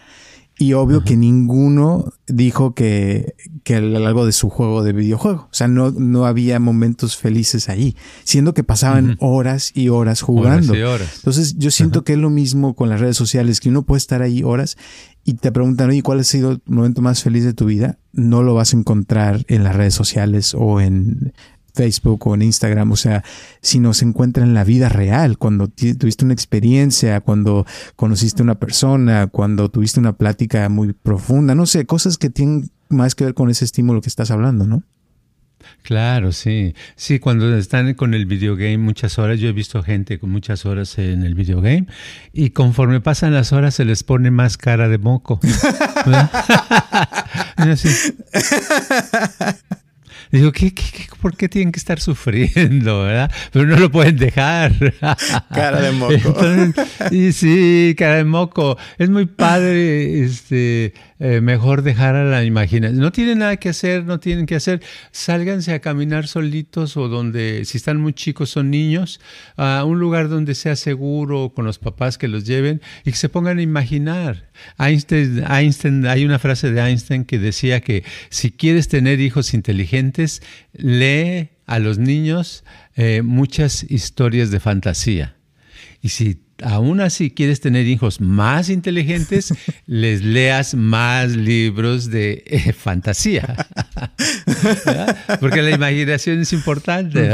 Y 0.59 0.73
obvio 0.73 1.03
que 1.03 1.15
ninguno 1.15 2.13
dijo 2.25 2.73
que, 2.73 3.35
que 3.63 3.75
algo 3.75 4.25
de 4.25 4.31
su 4.31 4.49
juego 4.49 4.83
de 4.83 4.91
videojuego. 4.91 5.47
O 5.51 5.53
sea, 5.53 5.67
no, 5.67 5.91
no 5.91 6.25
había 6.25 6.59
momentos 6.59 7.15
felices 7.15 7.69
ahí, 7.69 7.95
siendo 8.23 8.55
que 8.55 8.63
pasaban 8.63 9.17
horas 9.19 9.71
y 9.75 9.89
horas 9.89 10.21
jugando. 10.21 10.73
Entonces, 10.73 11.57
yo 11.57 11.69
siento 11.69 12.03
que 12.03 12.13
es 12.13 12.19
lo 12.19 12.31
mismo 12.31 12.75
con 12.75 12.89
las 12.89 12.99
redes 12.99 13.17
sociales, 13.17 13.59
que 13.59 13.69
uno 13.69 13.83
puede 13.83 13.99
estar 13.99 14.23
ahí 14.23 14.41
horas 14.41 14.77
y 15.23 15.33
te 15.33 15.51
preguntan, 15.51 15.89
oye, 15.89 16.01
¿cuál 16.01 16.21
ha 16.21 16.23
sido 16.23 16.51
el 16.51 16.61
momento 16.65 17.01
más 17.01 17.21
feliz 17.21 17.43
de 17.43 17.53
tu 17.53 17.65
vida? 17.65 17.99
No 18.13 18.41
lo 18.41 18.55
vas 18.55 18.73
a 18.73 18.77
encontrar 18.77 19.45
en 19.49 19.63
las 19.63 19.75
redes 19.75 19.93
sociales 19.93 20.55
o 20.57 20.81
en 20.81 21.33
Facebook 21.77 22.27
o 22.27 22.35
en 22.35 22.41
Instagram, 22.41 22.91
o 22.91 22.95
sea, 22.95 23.23
sino 23.61 23.93
se 23.93 24.05
encuentra 24.05 24.43
en 24.43 24.53
la 24.53 24.63
vida 24.63 24.89
real, 24.89 25.37
cuando 25.37 25.67
tuviste 25.67 26.25
una 26.25 26.33
experiencia, 26.33 27.21
cuando 27.21 27.65
conociste 27.95 28.41
a 28.41 28.45
una 28.45 28.55
persona, 28.55 29.27
cuando 29.27 29.69
tuviste 29.69 29.99
una 29.99 30.13
plática 30.13 30.67
muy 30.69 30.93
profunda, 30.93 31.53
no 31.53 31.65
sé, 31.65 31.85
cosas 31.85 32.17
que 32.17 32.29
tienen 32.29 32.71
más 32.89 33.15
que 33.15 33.25
ver 33.25 33.33
con 33.33 33.49
ese 33.49 33.65
estímulo 33.65 34.01
que 34.01 34.09
estás 34.09 34.31
hablando, 34.31 34.65
¿no? 34.65 34.83
Claro, 35.83 36.31
sí. 36.31 36.73
Sí, 36.95 37.19
cuando 37.19 37.55
están 37.55 37.93
con 37.93 38.13
el 38.13 38.25
videogame 38.25 38.77
muchas 38.77 39.19
horas, 39.19 39.39
yo 39.39 39.49
he 39.49 39.53
visto 39.53 39.83
gente 39.83 40.19
con 40.19 40.29
muchas 40.29 40.65
horas 40.65 40.97
en 40.97 41.23
el 41.23 41.35
videogame 41.35 41.87
y 42.33 42.51
conforme 42.51 43.01
pasan 43.01 43.33
las 43.33 43.53
horas 43.53 43.75
se 43.75 43.85
les 43.85 44.03
pone 44.03 44.31
más 44.31 44.57
cara 44.57 44.89
de 44.89 44.97
moco. 44.97 45.39
Digo, 50.31 50.51
¿qué, 50.51 50.73
por 51.21 51.35
qué 51.37 51.47
tienen 51.49 51.71
que 51.71 51.79
estar 51.79 51.99
sufriendo, 51.99 53.03
verdad? 53.03 53.31
Pero 53.51 53.65
no 53.65 53.77
lo 53.77 53.91
pueden 53.91 54.17
dejar. 54.17 54.73
Cara 55.53 55.81
de 55.81 55.91
moco. 55.91 56.13
y 57.11 57.31
sí, 57.31 57.95
cara 57.97 58.15
de 58.15 58.25
moco. 58.25 58.77
Es 58.97 59.09
muy 59.09 59.25
padre 59.25 60.23
este, 60.23 60.93
eh, 61.19 61.41
mejor 61.41 61.81
dejar 61.81 62.15
a 62.15 62.23
la 62.23 62.43
imaginación. 62.43 62.99
No 62.99 63.11
tienen 63.11 63.39
nada 63.39 63.57
que 63.57 63.69
hacer, 63.69 64.05
no 64.05 64.19
tienen 64.19 64.45
que 64.45 64.55
hacer. 64.55 64.81
Sálganse 65.11 65.73
a 65.73 65.79
caminar 65.79 66.27
solitos 66.27 66.95
o 66.97 67.07
donde, 67.07 67.65
si 67.65 67.77
están 67.77 67.99
muy 67.99 68.13
chicos, 68.13 68.49
son 68.49 68.69
niños, 68.69 69.19
a 69.55 69.83
un 69.83 69.99
lugar 69.99 70.29
donde 70.29 70.55
sea 70.55 70.75
seguro, 70.75 71.53
con 71.55 71.65
los 71.65 71.79
papás 71.79 72.17
que 72.17 72.27
los 72.27 72.45
lleven 72.45 72.81
y 73.03 73.11
que 73.11 73.17
se 73.17 73.29
pongan 73.29 73.57
a 73.57 73.61
imaginar. 73.61 74.49
Einstein, 74.77 75.43
Einstein, 75.49 76.05
hay 76.05 76.25
una 76.25 76.39
frase 76.39 76.71
de 76.71 76.81
Einstein 76.81 77.25
que 77.25 77.39
decía 77.39 77.81
que 77.81 78.03
si 78.29 78.51
quieres 78.51 78.87
tener 78.87 79.19
hijos 79.19 79.53
inteligentes, 79.53 80.41
lee 80.73 81.49
a 81.65 81.79
los 81.79 81.97
niños 81.97 82.63
eh, 82.95 83.21
muchas 83.23 83.85
historias 83.89 84.51
de 84.51 84.59
fantasía. 84.59 85.35
Y 86.01 86.09
si 86.09 86.46
aún 86.63 87.01
así 87.01 87.31
quieres 87.31 87.59
tener 87.59 87.85
hijos 87.87 88.21
más 88.21 88.69
inteligentes, 88.69 89.53
les 89.85 90.23
leas 90.23 90.75
más 90.75 91.35
libros 91.35 92.09
de 92.09 92.43
eh, 92.47 92.73
fantasía. 92.73 93.67
Porque 95.39 95.61
la 95.61 95.71
imaginación 95.71 96.39
es 96.39 96.53
importante. 96.53 97.29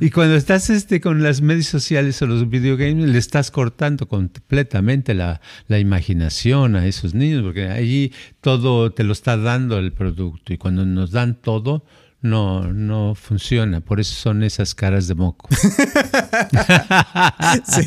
Y 0.00 0.10
cuando 0.10 0.36
estás 0.36 0.70
este, 0.70 1.00
con 1.00 1.22
las 1.22 1.40
medios 1.40 1.66
sociales 1.66 2.20
o 2.22 2.26
los 2.26 2.48
videogames, 2.48 3.08
le 3.08 3.18
estás 3.18 3.50
cortando 3.50 4.06
completamente 4.08 5.14
la, 5.14 5.40
la 5.68 5.78
imaginación 5.78 6.76
a 6.76 6.86
esos 6.86 7.14
niños, 7.14 7.42
porque 7.42 7.68
allí 7.68 8.12
todo 8.40 8.92
te 8.92 9.04
lo 9.04 9.12
está 9.12 9.36
dando 9.36 9.78
el 9.78 9.92
producto. 9.92 10.52
Y 10.52 10.58
cuando 10.58 10.84
nos 10.84 11.10
dan 11.10 11.40
todo, 11.40 11.84
no, 12.24 12.72
no 12.72 13.14
funciona. 13.14 13.82
Por 13.82 14.00
eso 14.00 14.14
son 14.14 14.42
esas 14.42 14.74
caras 14.74 15.06
de 15.06 15.14
moco. 15.14 15.46
sí. 17.66 17.82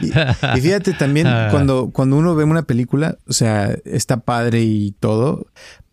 y, 0.00 0.60
fíjate 0.60 0.94
también, 0.94 1.28
ah. 1.28 1.46
cuando, 1.52 1.90
cuando 1.92 2.16
uno 2.16 2.34
ve 2.34 2.42
una 2.42 2.62
película, 2.62 3.18
o 3.24 3.32
sea, 3.32 3.72
está 3.84 4.16
padre 4.18 4.62
y 4.62 4.90
todo, 4.98 5.46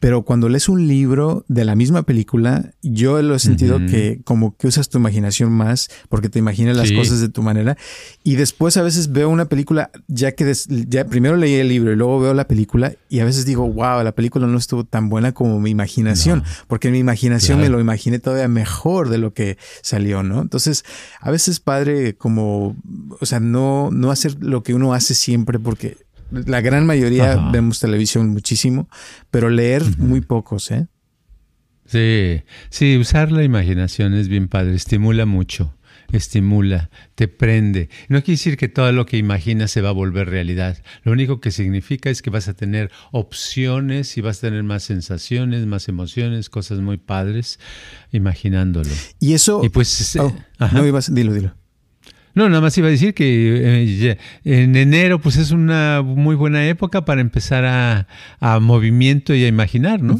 pero 0.03 0.23
cuando 0.23 0.49
lees 0.49 0.67
un 0.67 0.85
libro 0.85 1.45
de 1.47 1.63
la 1.63 1.75
misma 1.75 2.03
película, 2.03 2.73
yo 2.81 3.21
lo 3.21 3.35
he 3.35 3.39
sentido 3.39 3.79
que 3.85 4.19
como 4.25 4.57
que 4.57 4.67
usas 4.67 4.89
tu 4.89 4.97
imaginación 4.97 5.49
más 5.49 5.89
porque 6.09 6.27
te 6.27 6.39
imaginas 6.39 6.75
las 6.75 6.91
cosas 6.91 7.21
de 7.21 7.29
tu 7.29 7.41
manera. 7.41 7.77
Y 8.21 8.35
después 8.35 8.75
a 8.75 8.81
veces 8.81 9.13
veo 9.13 9.29
una 9.29 9.45
película, 9.45 9.91
ya 10.09 10.33
que 10.33 10.53
ya 10.89 11.05
primero 11.05 11.37
leí 11.37 11.53
el 11.53 11.69
libro 11.69 11.93
y 11.93 11.95
luego 11.95 12.19
veo 12.19 12.33
la 12.33 12.49
película 12.49 12.91
y 13.07 13.21
a 13.21 13.23
veces 13.23 13.45
digo, 13.45 13.65
wow, 13.65 14.03
la 14.03 14.11
película 14.11 14.45
no 14.45 14.57
estuvo 14.57 14.83
tan 14.83 15.07
buena 15.07 15.31
como 15.31 15.57
mi 15.61 15.69
imaginación, 15.69 16.43
porque 16.67 16.89
en 16.89 16.95
mi 16.95 16.99
imaginación 16.99 17.61
me 17.61 17.69
lo 17.69 17.79
imaginé 17.79 18.19
todavía 18.19 18.49
mejor 18.49 19.07
de 19.07 19.19
lo 19.19 19.33
que 19.33 19.57
salió, 19.81 20.21
¿no? 20.21 20.41
Entonces, 20.41 20.83
a 21.21 21.31
veces 21.31 21.61
padre 21.61 22.15
como, 22.17 22.75
o 23.21 23.25
sea, 23.25 23.39
no, 23.39 23.89
no 23.89 24.11
hacer 24.11 24.35
lo 24.41 24.63
que 24.63 24.73
uno 24.73 24.93
hace 24.93 25.13
siempre 25.13 25.59
porque 25.59 25.95
la 26.45 26.61
gran 26.61 26.85
mayoría 26.85 27.49
vemos 27.51 27.79
televisión 27.79 28.29
muchísimo, 28.29 28.89
pero 29.31 29.49
leer 29.49 29.83
muy 29.97 30.21
pocos, 30.21 30.71
¿eh? 30.71 30.87
Sí, 31.85 32.41
sí, 32.69 32.97
usar 32.97 33.31
la 33.31 33.43
imaginación 33.43 34.13
es 34.13 34.27
bien 34.27 34.47
padre, 34.47 34.73
estimula 34.73 35.25
mucho, 35.25 35.75
estimula, 36.11 36.89
te 37.15 37.27
prende. 37.27 37.89
No 38.07 38.23
quiere 38.23 38.37
decir 38.37 38.57
que 38.57 38.69
todo 38.69 38.91
lo 38.91 39.05
que 39.05 39.17
imaginas 39.17 39.71
se 39.71 39.81
va 39.81 39.89
a 39.89 39.93
volver 39.93 40.29
realidad. 40.29 40.81
Lo 41.03 41.11
único 41.11 41.41
que 41.41 41.51
significa 41.51 42.09
es 42.09 42.21
que 42.21 42.29
vas 42.29 42.47
a 42.47 42.53
tener 42.53 42.89
opciones 43.11 44.17
y 44.17 44.21
vas 44.21 44.37
a 44.39 44.41
tener 44.47 44.63
más 44.63 44.83
sensaciones, 44.83 45.65
más 45.65 45.89
emociones, 45.89 46.49
cosas 46.49 46.79
muy 46.79 46.97
padres 46.97 47.59
imaginándolo. 48.11 48.89
Y 49.19 49.33
eso... 49.33 49.61
Y 49.63 49.69
pues... 49.69 50.15
Oh, 50.15 50.33
no 50.71 50.87
ibas, 50.87 51.13
dilo, 51.13 51.33
dilo. 51.33 51.53
No, 52.35 52.49
nada 52.49 52.61
más 52.61 52.77
iba 52.77 52.87
a 52.87 52.91
decir 52.91 53.13
que 53.13 53.25
eh, 53.83 54.17
en 54.43 54.75
enero 54.75 55.19
pues 55.19 55.37
es 55.37 55.51
una 55.51 56.01
muy 56.01 56.35
buena 56.35 56.67
época 56.67 57.05
para 57.05 57.21
empezar 57.21 57.65
a, 57.65 58.07
a 58.39 58.59
movimiento 58.59 59.35
y 59.35 59.43
a 59.43 59.47
imaginar, 59.47 60.01
¿no? 60.01 60.17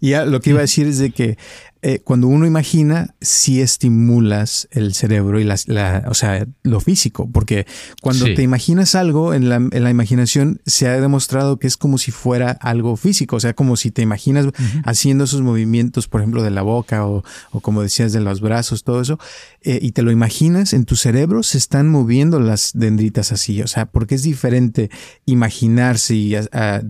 Y 0.00 0.14
lo 0.14 0.40
que 0.40 0.50
iba 0.50 0.58
a 0.60 0.62
decir 0.62 0.86
es 0.86 0.98
de 0.98 1.10
que 1.10 1.38
eh, 1.82 2.00
cuando 2.04 2.26
uno 2.26 2.46
imagina, 2.46 3.14
sí 3.22 3.62
estimulas 3.62 4.68
el 4.70 4.92
cerebro 4.92 5.40
y 5.40 5.44
la, 5.44 6.04
o 6.08 6.14
sea, 6.14 6.46
lo 6.62 6.80
físico, 6.80 7.30
porque 7.32 7.66
cuando 8.02 8.26
te 8.26 8.42
imaginas 8.42 8.94
algo 8.94 9.32
en 9.32 9.48
la, 9.48 9.56
en 9.56 9.82
la, 9.82 9.88
imaginación, 9.88 10.60
se 10.66 10.88
ha 10.88 11.00
demostrado 11.00 11.58
que 11.58 11.66
es 11.66 11.78
como 11.78 11.96
si 11.96 12.10
fuera 12.10 12.50
algo 12.50 12.96
físico, 12.96 13.36
o 13.36 13.40
sea, 13.40 13.54
como 13.54 13.76
si 13.76 13.90
te 13.90 14.02
imaginas 14.02 14.46
haciendo 14.84 15.24
esos 15.24 15.40
movimientos, 15.40 16.06
por 16.06 16.20
ejemplo, 16.20 16.42
de 16.42 16.50
la 16.50 16.60
boca 16.60 17.06
o, 17.06 17.24
o 17.50 17.60
como 17.60 17.80
decías, 17.80 18.12
de 18.12 18.20
los 18.20 18.42
brazos, 18.42 18.84
todo 18.84 19.00
eso, 19.00 19.18
eh, 19.62 19.78
y 19.80 19.92
te 19.92 20.02
lo 20.02 20.10
imaginas, 20.10 20.74
en 20.74 20.84
tu 20.84 20.96
cerebro 20.96 21.42
se 21.42 21.56
están 21.56 21.88
moviendo 21.88 22.40
las 22.40 22.72
dendritas 22.74 23.32
así, 23.32 23.62
o 23.62 23.66
sea, 23.66 23.86
porque 23.86 24.16
es 24.16 24.22
diferente 24.22 24.90
imaginarse 25.24 26.14
y 26.14 26.36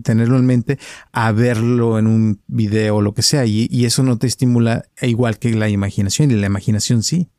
tenerlo 0.03 0.37
en 0.37 0.45
mente 0.45 0.79
a 1.13 1.31
verlo 1.31 1.97
en 1.97 2.07
un 2.07 2.41
video 2.47 2.97
o 2.97 3.01
lo 3.01 3.13
que 3.13 3.21
sea, 3.21 3.45
y, 3.45 3.69
y 3.71 3.85
eso 3.85 4.03
no 4.03 4.17
te 4.17 4.27
estimula 4.27 4.80
e 4.99 5.09
igual 5.09 5.39
que 5.39 5.51
la 5.51 5.69
imaginación, 5.69 6.31
y 6.31 6.35
la 6.35 6.47
imaginación 6.47 7.03
sí. 7.03 7.29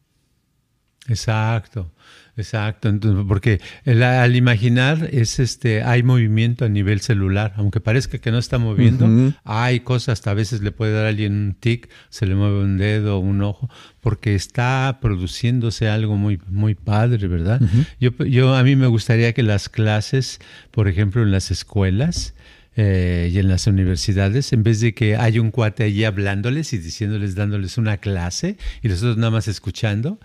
Exacto. 1.08 1.92
Exacto, 2.34 2.88
entonces, 2.88 3.26
porque 3.28 3.60
al 3.84 4.36
imaginar 4.36 5.10
es 5.12 5.38
este, 5.38 5.82
hay 5.82 6.02
movimiento 6.02 6.64
a 6.64 6.70
nivel 6.70 7.02
celular, 7.02 7.52
aunque 7.56 7.80
parezca 7.80 8.16
que 8.16 8.30
no 8.30 8.38
está 8.38 8.56
moviendo, 8.56 9.34
hay 9.44 9.80
cosas, 9.80 10.14
hasta 10.14 10.30
a 10.30 10.34
veces 10.34 10.62
le 10.62 10.72
puede 10.72 10.94
dar 10.94 11.04
a 11.04 11.08
alguien 11.10 11.34
un 11.34 11.54
tic, 11.54 11.90
se 12.08 12.24
le 12.24 12.34
mueve 12.34 12.64
un 12.64 12.78
dedo 12.78 13.18
o 13.18 13.20
un 13.20 13.42
ojo, 13.42 13.68
porque 14.00 14.34
está 14.34 14.98
produciéndose 15.02 15.88
algo 15.90 16.16
muy, 16.16 16.40
muy 16.48 16.74
padre, 16.74 17.28
¿verdad? 17.28 17.60
yo, 18.00 18.12
yo, 18.24 18.54
a 18.54 18.62
mí 18.62 18.76
me 18.76 18.86
gustaría 18.86 19.34
que 19.34 19.42
las 19.42 19.68
clases, 19.68 20.40
por 20.70 20.88
ejemplo, 20.88 21.22
en 21.22 21.32
las 21.32 21.50
escuelas, 21.50 22.34
eh, 22.76 23.30
y 23.32 23.38
en 23.38 23.48
las 23.48 23.66
universidades, 23.66 24.52
en 24.52 24.62
vez 24.62 24.80
de 24.80 24.94
que 24.94 25.16
haya 25.16 25.40
un 25.40 25.50
cuate 25.50 25.84
allí 25.84 26.04
hablándoles 26.04 26.72
y 26.72 26.78
diciéndoles, 26.78 27.34
dándoles 27.34 27.78
una 27.78 27.98
clase 27.98 28.56
y 28.82 28.88
los 28.88 28.98
otros 28.98 29.18
nada 29.18 29.30
más 29.30 29.48
escuchando, 29.48 30.18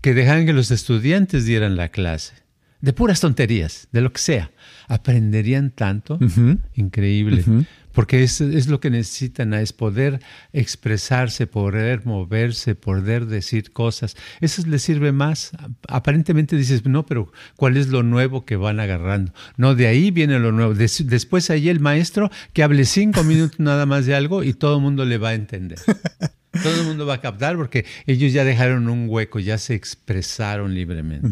que 0.00 0.14
dejaran 0.14 0.46
que 0.46 0.52
los 0.52 0.70
estudiantes 0.70 1.44
dieran 1.44 1.76
la 1.76 1.88
clase. 1.88 2.34
De 2.80 2.94
puras 2.94 3.20
tonterías, 3.20 3.88
de 3.92 4.00
lo 4.00 4.12
que 4.12 4.20
sea. 4.20 4.50
Aprenderían 4.88 5.70
tanto, 5.70 6.18
increíble 6.74 7.44
porque 7.92 8.22
es, 8.22 8.40
es, 8.40 8.68
lo 8.68 8.80
que 8.80 8.90
necesitan, 8.90 9.54
es 9.54 9.72
poder 9.72 10.20
expresarse, 10.52 11.46
poder 11.46 12.04
moverse, 12.04 12.74
poder 12.74 13.26
decir 13.26 13.72
cosas. 13.72 14.16
Eso 14.40 14.62
les 14.66 14.82
sirve 14.82 15.12
más. 15.12 15.52
Aparentemente 15.88 16.56
dices, 16.56 16.84
no, 16.86 17.06
pero 17.06 17.32
¿cuál 17.56 17.76
es 17.76 17.88
lo 17.88 18.02
nuevo 18.02 18.44
que 18.44 18.56
van 18.56 18.80
agarrando? 18.80 19.32
No, 19.56 19.74
de 19.74 19.86
ahí 19.86 20.10
viene 20.10 20.38
lo 20.38 20.52
nuevo. 20.52 20.74
después 20.74 21.50
ahí 21.50 21.68
el 21.68 21.80
maestro 21.80 22.30
que 22.52 22.62
hable 22.62 22.84
cinco 22.84 23.24
minutos 23.24 23.58
nada 23.60 23.86
más 23.86 24.06
de 24.06 24.14
algo 24.14 24.42
y 24.42 24.54
todo 24.54 24.76
el 24.76 24.82
mundo 24.82 25.04
le 25.04 25.18
va 25.18 25.30
a 25.30 25.34
entender. 25.34 25.78
Todo 26.50 26.80
el 26.80 26.84
mundo 26.84 27.06
va 27.06 27.14
a 27.14 27.20
captar 27.20 27.56
porque 27.56 27.86
ellos 28.06 28.32
ya 28.32 28.44
dejaron 28.44 28.88
un 28.88 29.08
hueco, 29.08 29.38
ya 29.38 29.56
se 29.56 29.74
expresaron 29.74 30.74
libremente. 30.74 31.28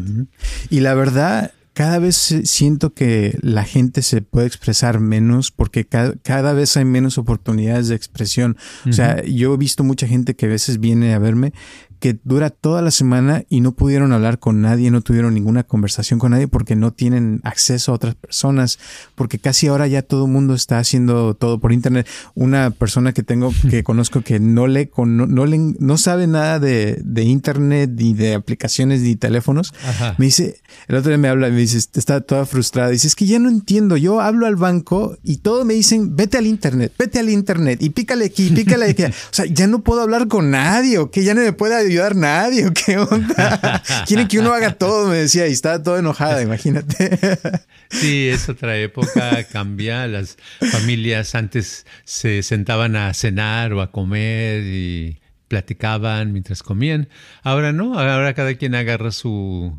Y 0.69 0.79
la 0.79 0.93
verdad, 0.93 1.51
cada 1.79 1.97
vez 1.97 2.35
siento 2.43 2.93
que 2.93 3.39
la 3.41 3.63
gente 3.63 4.01
se 4.01 4.21
puede 4.21 4.47
expresar 4.47 4.99
menos 4.99 5.49
porque 5.49 5.85
cada, 5.85 6.51
vez 6.51 6.75
hay 6.75 6.83
menos 6.83 7.17
oportunidades 7.17 7.87
de 7.87 7.95
expresión. 7.95 8.57
O 8.85 8.91
sea, 8.91 9.23
yo 9.23 9.53
he 9.53 9.57
visto 9.57 9.85
mucha 9.85 10.05
gente 10.05 10.35
que 10.35 10.47
a 10.47 10.49
veces 10.49 10.81
viene 10.81 11.13
a 11.13 11.19
verme 11.19 11.53
que 11.99 12.17
dura 12.23 12.49
toda 12.49 12.81
la 12.81 12.91
semana 12.91 13.43
y 13.49 13.61
no 13.61 13.73
pudieron 13.73 14.13
hablar 14.13 14.39
con 14.39 14.61
nadie, 14.61 14.89
no 14.91 15.01
tuvieron 15.01 15.33
ninguna 15.33 15.63
conversación 15.63 16.19
con 16.19 16.31
nadie 16.31 16.47
porque 16.47 16.75
no 16.75 16.91
tienen 16.93 17.41
acceso 17.43 17.91
a 17.91 17.95
otras 17.95 18.15
personas, 18.15 18.79
porque 19.15 19.39
casi 19.39 19.67
ahora 19.67 19.87
ya 19.87 20.01
todo 20.01 20.25
el 20.25 20.31
mundo 20.31 20.53
está 20.53 20.79
haciendo 20.79 21.33
todo 21.33 21.59
por 21.59 21.73
internet. 21.73 22.07
Una 22.35 22.71
persona 22.71 23.13
que 23.13 23.23
tengo, 23.23 23.53
que 23.69 23.83
conozco 23.83 24.21
que 24.21 24.39
no 24.39 24.67
le, 24.67 24.89
no, 24.97 25.27
no, 25.27 25.45
le, 25.45 25.57
no 25.57 25.97
sabe 25.97 26.27
nada 26.27 26.59
de, 26.59 26.99
de, 27.03 27.23
internet, 27.23 27.91
ni 27.93 28.13
de 28.13 28.33
aplicaciones, 28.33 29.01
ni 29.01 29.15
teléfonos, 29.15 29.73
me 30.17 30.25
dice, 30.25 30.61
el 30.87 30.95
otro 30.95 31.09
día 31.09 31.17
me 31.17 31.27
habla, 31.27 31.49
me 31.49 31.57
dice, 31.57 31.77
está 31.77 32.21
toda 32.21 32.45
frustrada, 32.45 32.89
dice, 32.89 33.07
es 33.07 33.15
que 33.15 33.25
ya 33.25 33.39
no 33.39 33.49
entiendo, 33.49 33.97
yo 33.97 34.21
hablo 34.21 34.45
al 34.45 34.55
banco 34.55 35.17
y 35.23 35.37
todo 35.37 35.65
me 35.65 35.73
dicen, 35.73 36.15
vete 36.15 36.37
al 36.37 36.47
internet, 36.47 36.93
vete 36.97 37.19
al 37.19 37.29
internet 37.29 37.81
y 37.81 37.89
pícale 37.89 38.25
aquí, 38.25 38.49
pícale 38.49 38.85
aquí. 38.85 39.03
o 39.03 39.11
sea, 39.31 39.45
ya 39.45 39.67
no 39.67 39.83
puedo 39.83 40.01
hablar 40.01 40.27
con 40.27 40.51
nadie, 40.51 40.97
o 40.97 41.11
que 41.11 41.23
ya 41.23 41.33
no 41.33 41.41
me 41.41 41.53
ayudar 41.89 42.15
nadie 42.15 42.67
o 42.67 42.73
qué 42.73 42.97
onda. 42.97 43.81
Quieren 44.07 44.27
que 44.27 44.39
uno 44.39 44.53
haga 44.53 44.71
todo, 44.73 45.07
me 45.07 45.17
decía, 45.17 45.47
y 45.47 45.51
estaba 45.51 45.81
todo 45.81 45.97
enojada, 45.97 46.41
imagínate. 46.41 47.19
Sí, 47.89 48.29
es 48.29 48.47
otra 48.49 48.77
época, 48.77 49.43
cambia. 49.51 50.07
Las 50.07 50.37
familias 50.71 51.35
antes 51.35 51.85
se 52.05 52.43
sentaban 52.43 52.95
a 52.95 53.13
cenar 53.13 53.73
o 53.73 53.81
a 53.81 53.91
comer 53.91 54.63
y 54.63 55.19
platicaban 55.49 56.31
mientras 56.31 56.63
comían. 56.63 57.09
Ahora 57.43 57.73
no, 57.73 57.99
ahora 57.99 58.33
cada 58.33 58.53
quien 58.53 58.75
agarra 58.75 59.11
su, 59.11 59.77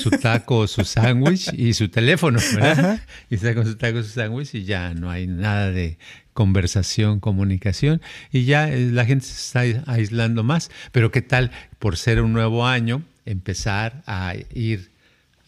su 0.00 0.10
taco, 0.10 0.66
su 0.66 0.84
sándwich 0.84 1.52
y 1.52 1.74
su 1.74 1.90
teléfono, 1.90 2.38
¿verdad? 2.54 3.02
Y 3.28 3.34
está 3.34 3.54
con 3.54 3.66
su 3.66 3.76
taco, 3.76 4.02
su 4.02 4.08
sándwich 4.08 4.54
y 4.54 4.64
ya 4.64 4.94
no 4.94 5.10
hay 5.10 5.26
nada 5.26 5.70
de 5.70 5.98
conversación, 6.32 7.18
comunicación, 7.18 8.00
y 8.30 8.44
ya 8.44 8.72
eh, 8.72 8.92
la 8.92 9.04
gente 9.04 9.26
se 9.26 9.34
está 9.34 9.82
aislando 9.90 10.44
más. 10.44 10.70
Pero 10.92 11.10
qué 11.10 11.20
tal, 11.20 11.50
por 11.80 11.96
ser 11.96 12.22
un 12.22 12.32
nuevo 12.32 12.64
año, 12.64 13.02
empezar 13.26 14.04
a 14.06 14.34
ir 14.54 14.92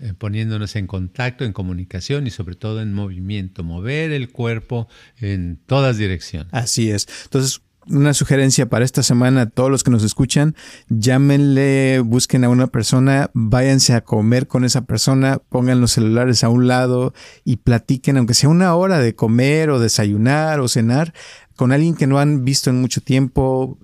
eh, 0.00 0.14
poniéndonos 0.18 0.74
en 0.74 0.88
contacto, 0.88 1.44
en 1.44 1.52
comunicación 1.52 2.26
y 2.26 2.30
sobre 2.30 2.56
todo 2.56 2.82
en 2.82 2.92
movimiento, 2.92 3.62
mover 3.62 4.10
el 4.10 4.30
cuerpo 4.30 4.88
en 5.20 5.60
todas 5.64 5.96
direcciones. 5.96 6.52
Así 6.52 6.90
es. 6.90 7.06
Entonces, 7.24 7.62
una 7.90 8.14
sugerencia 8.14 8.68
para 8.68 8.84
esta 8.84 9.02
semana 9.02 9.42
a 9.42 9.46
todos 9.46 9.70
los 9.70 9.84
que 9.84 9.90
nos 9.90 10.02
escuchan, 10.02 10.54
llámenle, 10.88 12.00
busquen 12.00 12.44
a 12.44 12.48
una 12.48 12.68
persona, 12.68 13.30
váyanse 13.34 13.94
a 13.94 14.02
comer 14.02 14.46
con 14.46 14.64
esa 14.64 14.84
persona, 14.84 15.40
pongan 15.48 15.80
los 15.80 15.92
celulares 15.92 16.44
a 16.44 16.48
un 16.48 16.68
lado 16.68 17.12
y 17.44 17.56
platiquen, 17.56 18.16
aunque 18.16 18.34
sea 18.34 18.48
una 18.48 18.74
hora 18.74 18.98
de 18.98 19.14
comer 19.14 19.70
o 19.70 19.78
desayunar 19.78 20.60
o 20.60 20.68
cenar, 20.68 21.12
con 21.56 21.72
alguien 21.72 21.94
que 21.94 22.06
no 22.06 22.18
han 22.18 22.44
visto 22.44 22.70
en 22.70 22.80
mucho 22.80 23.00
tiempo, 23.00 23.78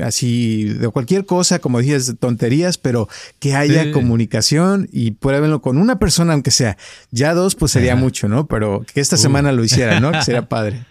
así 0.00 0.64
de 0.64 0.88
cualquier 0.88 1.26
cosa, 1.26 1.58
como 1.58 1.80
dices, 1.80 2.14
tonterías, 2.18 2.78
pero 2.78 3.08
que 3.38 3.54
haya 3.54 3.92
comunicación 3.92 4.88
y 4.92 5.12
pruébenlo 5.12 5.60
con 5.60 5.78
una 5.78 5.98
persona, 5.98 6.32
aunque 6.32 6.50
sea. 6.50 6.76
Ya 7.10 7.34
dos, 7.34 7.54
pues 7.54 7.72
sería 7.72 7.96
mucho, 7.96 8.28
¿no? 8.28 8.46
Pero 8.46 8.84
que 8.92 9.00
esta 9.00 9.16
semana 9.16 9.52
lo 9.52 9.64
hicieran, 9.64 10.02
¿no? 10.02 10.12
Que 10.12 10.22
sería 10.22 10.48
padre. 10.48 10.86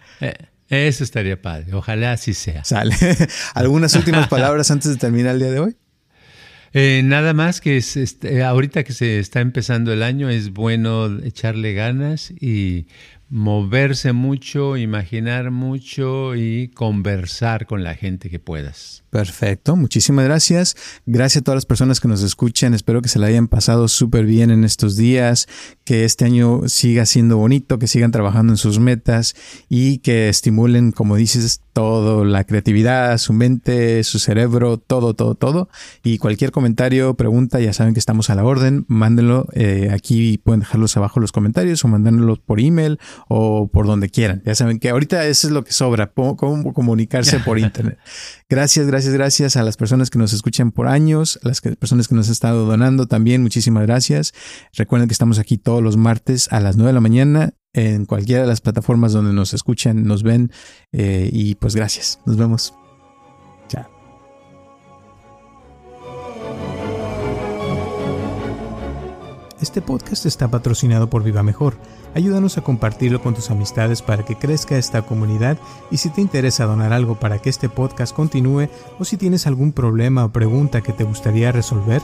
Eso 0.70 1.04
estaría 1.04 1.42
padre. 1.42 1.74
Ojalá 1.74 2.14
así 2.14 2.34
sea. 2.34 2.64
Sale. 2.64 2.96
¿Algunas 3.54 3.96
últimas 3.96 4.28
palabras 4.28 4.72
antes 4.72 4.92
de 4.92 4.98
terminar 4.98 5.34
el 5.34 5.40
día 5.40 5.52
de 5.52 5.60
hoy? 5.60 5.78
Eh, 6.74 7.02
nada 7.04 7.34
más 7.34 7.62
que 7.62 7.78
es, 7.78 7.96
este, 7.98 8.44
ahorita 8.44 8.84
que 8.84 8.94
se 8.94 9.20
está 9.20 9.42
empezando 9.42 9.94
el 9.94 10.02
año 10.02 10.30
es 10.30 10.52
bueno 10.52 11.20
echarle 11.24 11.74
ganas 11.74 12.32
y 12.32 12.88
moverse 13.34 14.14
mucho, 14.14 14.78
imaginar 14.78 15.50
mucho 15.50 16.36
y 16.36 16.68
conversar 16.68 17.66
con 17.66 17.84
la 17.84 17.96
gente 17.96 18.30
que 18.30 18.38
puedas. 18.38 19.04
Perfecto, 19.10 19.76
muchísimas 19.76 20.26
gracias. 20.26 20.76
Gracias 21.08 21.42
a 21.42 21.44
todas 21.44 21.58
las 21.58 21.66
personas 21.66 22.00
que 22.00 22.08
nos 22.08 22.22
escuchan. 22.22 22.76
Espero 22.76 23.02
que 23.02 23.10
se 23.10 23.18
la 23.18 23.26
hayan 23.26 23.48
pasado 23.48 23.88
súper 23.88 24.26
bien 24.26 24.52
en 24.52 24.64
estos 24.64 24.98
días, 24.98 25.48
que 25.84 26.04
este 26.04 26.26
año 26.26 26.68
siga 26.68 27.08
siendo 27.08 27.38
bonito, 27.38 27.80
que 27.80 27.88
sigan 27.88 28.12
trabajando 28.12 28.54
en 28.54 28.58
sus 28.58 28.78
metas 28.78 29.34
y 29.68 29.98
que 29.98 30.30
estimulen, 30.30 30.92
como 30.92 31.16
dices, 31.16 31.62
todo, 31.74 32.24
la 32.24 32.44
creatividad, 32.44 33.18
su 33.18 33.34
mente, 33.34 34.04
su 34.04 34.20
cerebro, 34.20 34.78
todo, 34.78 35.16
todo, 35.16 35.36
todo. 35.36 35.70
Y 36.04 36.20
cualquier 36.20 36.52
comentario, 36.52 37.16
pregunta, 37.16 37.60
ya 37.60 37.74
saben 37.74 37.94
que 37.94 38.00
estamos 38.00 38.30
a 38.30 38.36
la 38.36 38.46
orden. 38.46 38.86
Mándenlo 38.88 39.48
eh, 39.54 39.90
aquí, 39.92 40.38
pueden 40.38 40.62
dejarlos 40.62 40.96
abajo 40.96 41.20
los 41.20 41.32
comentarios 41.32 41.84
o 41.84 41.88
mandárnoslos 41.88 42.40
por 42.40 42.60
email 42.60 43.00
o 43.28 43.68
por 43.68 43.88
donde 43.88 44.10
quieran. 44.10 44.42
Ya 44.46 44.56
saben 44.56 44.80
que 44.80 44.90
ahorita 44.90 45.26
eso 45.26 45.48
es 45.48 45.54
lo 45.54 45.64
que 45.64 45.74
sobra, 45.74 46.12
cómo 46.14 46.74
comunicarse 46.74 47.40
por 47.40 47.60
internet. 47.60 47.98
Gracias, 48.50 48.86
gracias, 48.86 49.14
gracias 49.14 49.58
a 49.58 49.64
las 49.64 49.78
personas 49.78 50.10
que 50.10 50.20
nos 50.20 50.32
escuchan 50.32 50.72
por 50.72 50.88
años, 50.88 51.40
a 51.44 51.48
las 51.48 51.62
personas 51.62 52.08
que 52.08 52.16
nos 52.16 52.28
han 52.28 52.34
estado 52.34 52.66
donando 52.66 53.08
también, 53.08 53.42
muchísimas 53.42 53.84
gracias. 53.88 54.34
Recuerden 54.74 55.08
que 55.10 55.14
estamos 55.14 55.40
aquí 55.40 55.58
todos 55.58 55.82
los 55.82 55.98
martes 55.98 56.52
a 56.52 56.60
las 56.60 56.78
9 56.78 56.90
de 56.90 56.94
la 56.94 57.02
mañana 57.02 57.54
en 57.74 58.06
cualquiera 58.06 58.44
de 58.44 58.48
las 58.48 58.62
plataformas 58.62 59.14
donde 59.14 59.34
nos 59.34 59.54
escuchan, 59.54 60.06
nos 60.06 60.24
ven 60.24 60.52
eh, 60.92 61.30
y 61.32 61.56
pues 61.56 61.76
gracias. 61.76 62.20
Nos 62.26 62.38
vemos. 62.38 62.74
Chao. 63.68 63.88
Este 69.62 69.82
podcast 69.82 70.26
está 70.26 70.50
patrocinado 70.50 71.10
por 71.10 71.24
Viva 71.24 71.44
Mejor 71.44 71.76
Ayúdanos 72.16 72.60
a 72.60 72.62
compartirlo 72.62 73.22
con 73.22 73.34
tus 73.34 73.50
amistades 73.50 74.04
para 74.04 74.24
que 74.24 74.36
crezca 74.36 74.78
esta 74.78 75.02
comunidad 75.02 75.58
y 75.90 75.98
si 75.98 76.10
te 76.10 76.22
interesa 76.22 76.66
donar 76.66 76.94
algo 76.94 77.20
para 77.20 77.40
que 77.40 77.50
este 77.50 77.70
podcast 77.70 78.16
continúe 78.16 78.70
o 79.00 79.06
si 79.06 79.18
tienes 79.18 79.48
algún 79.48 79.74
problema 79.74 80.26
o 80.26 80.32
pregunta 80.32 80.82
que 80.82 80.94
te 80.94 81.06
gustaría 81.06 81.52
resolver, 81.52 82.04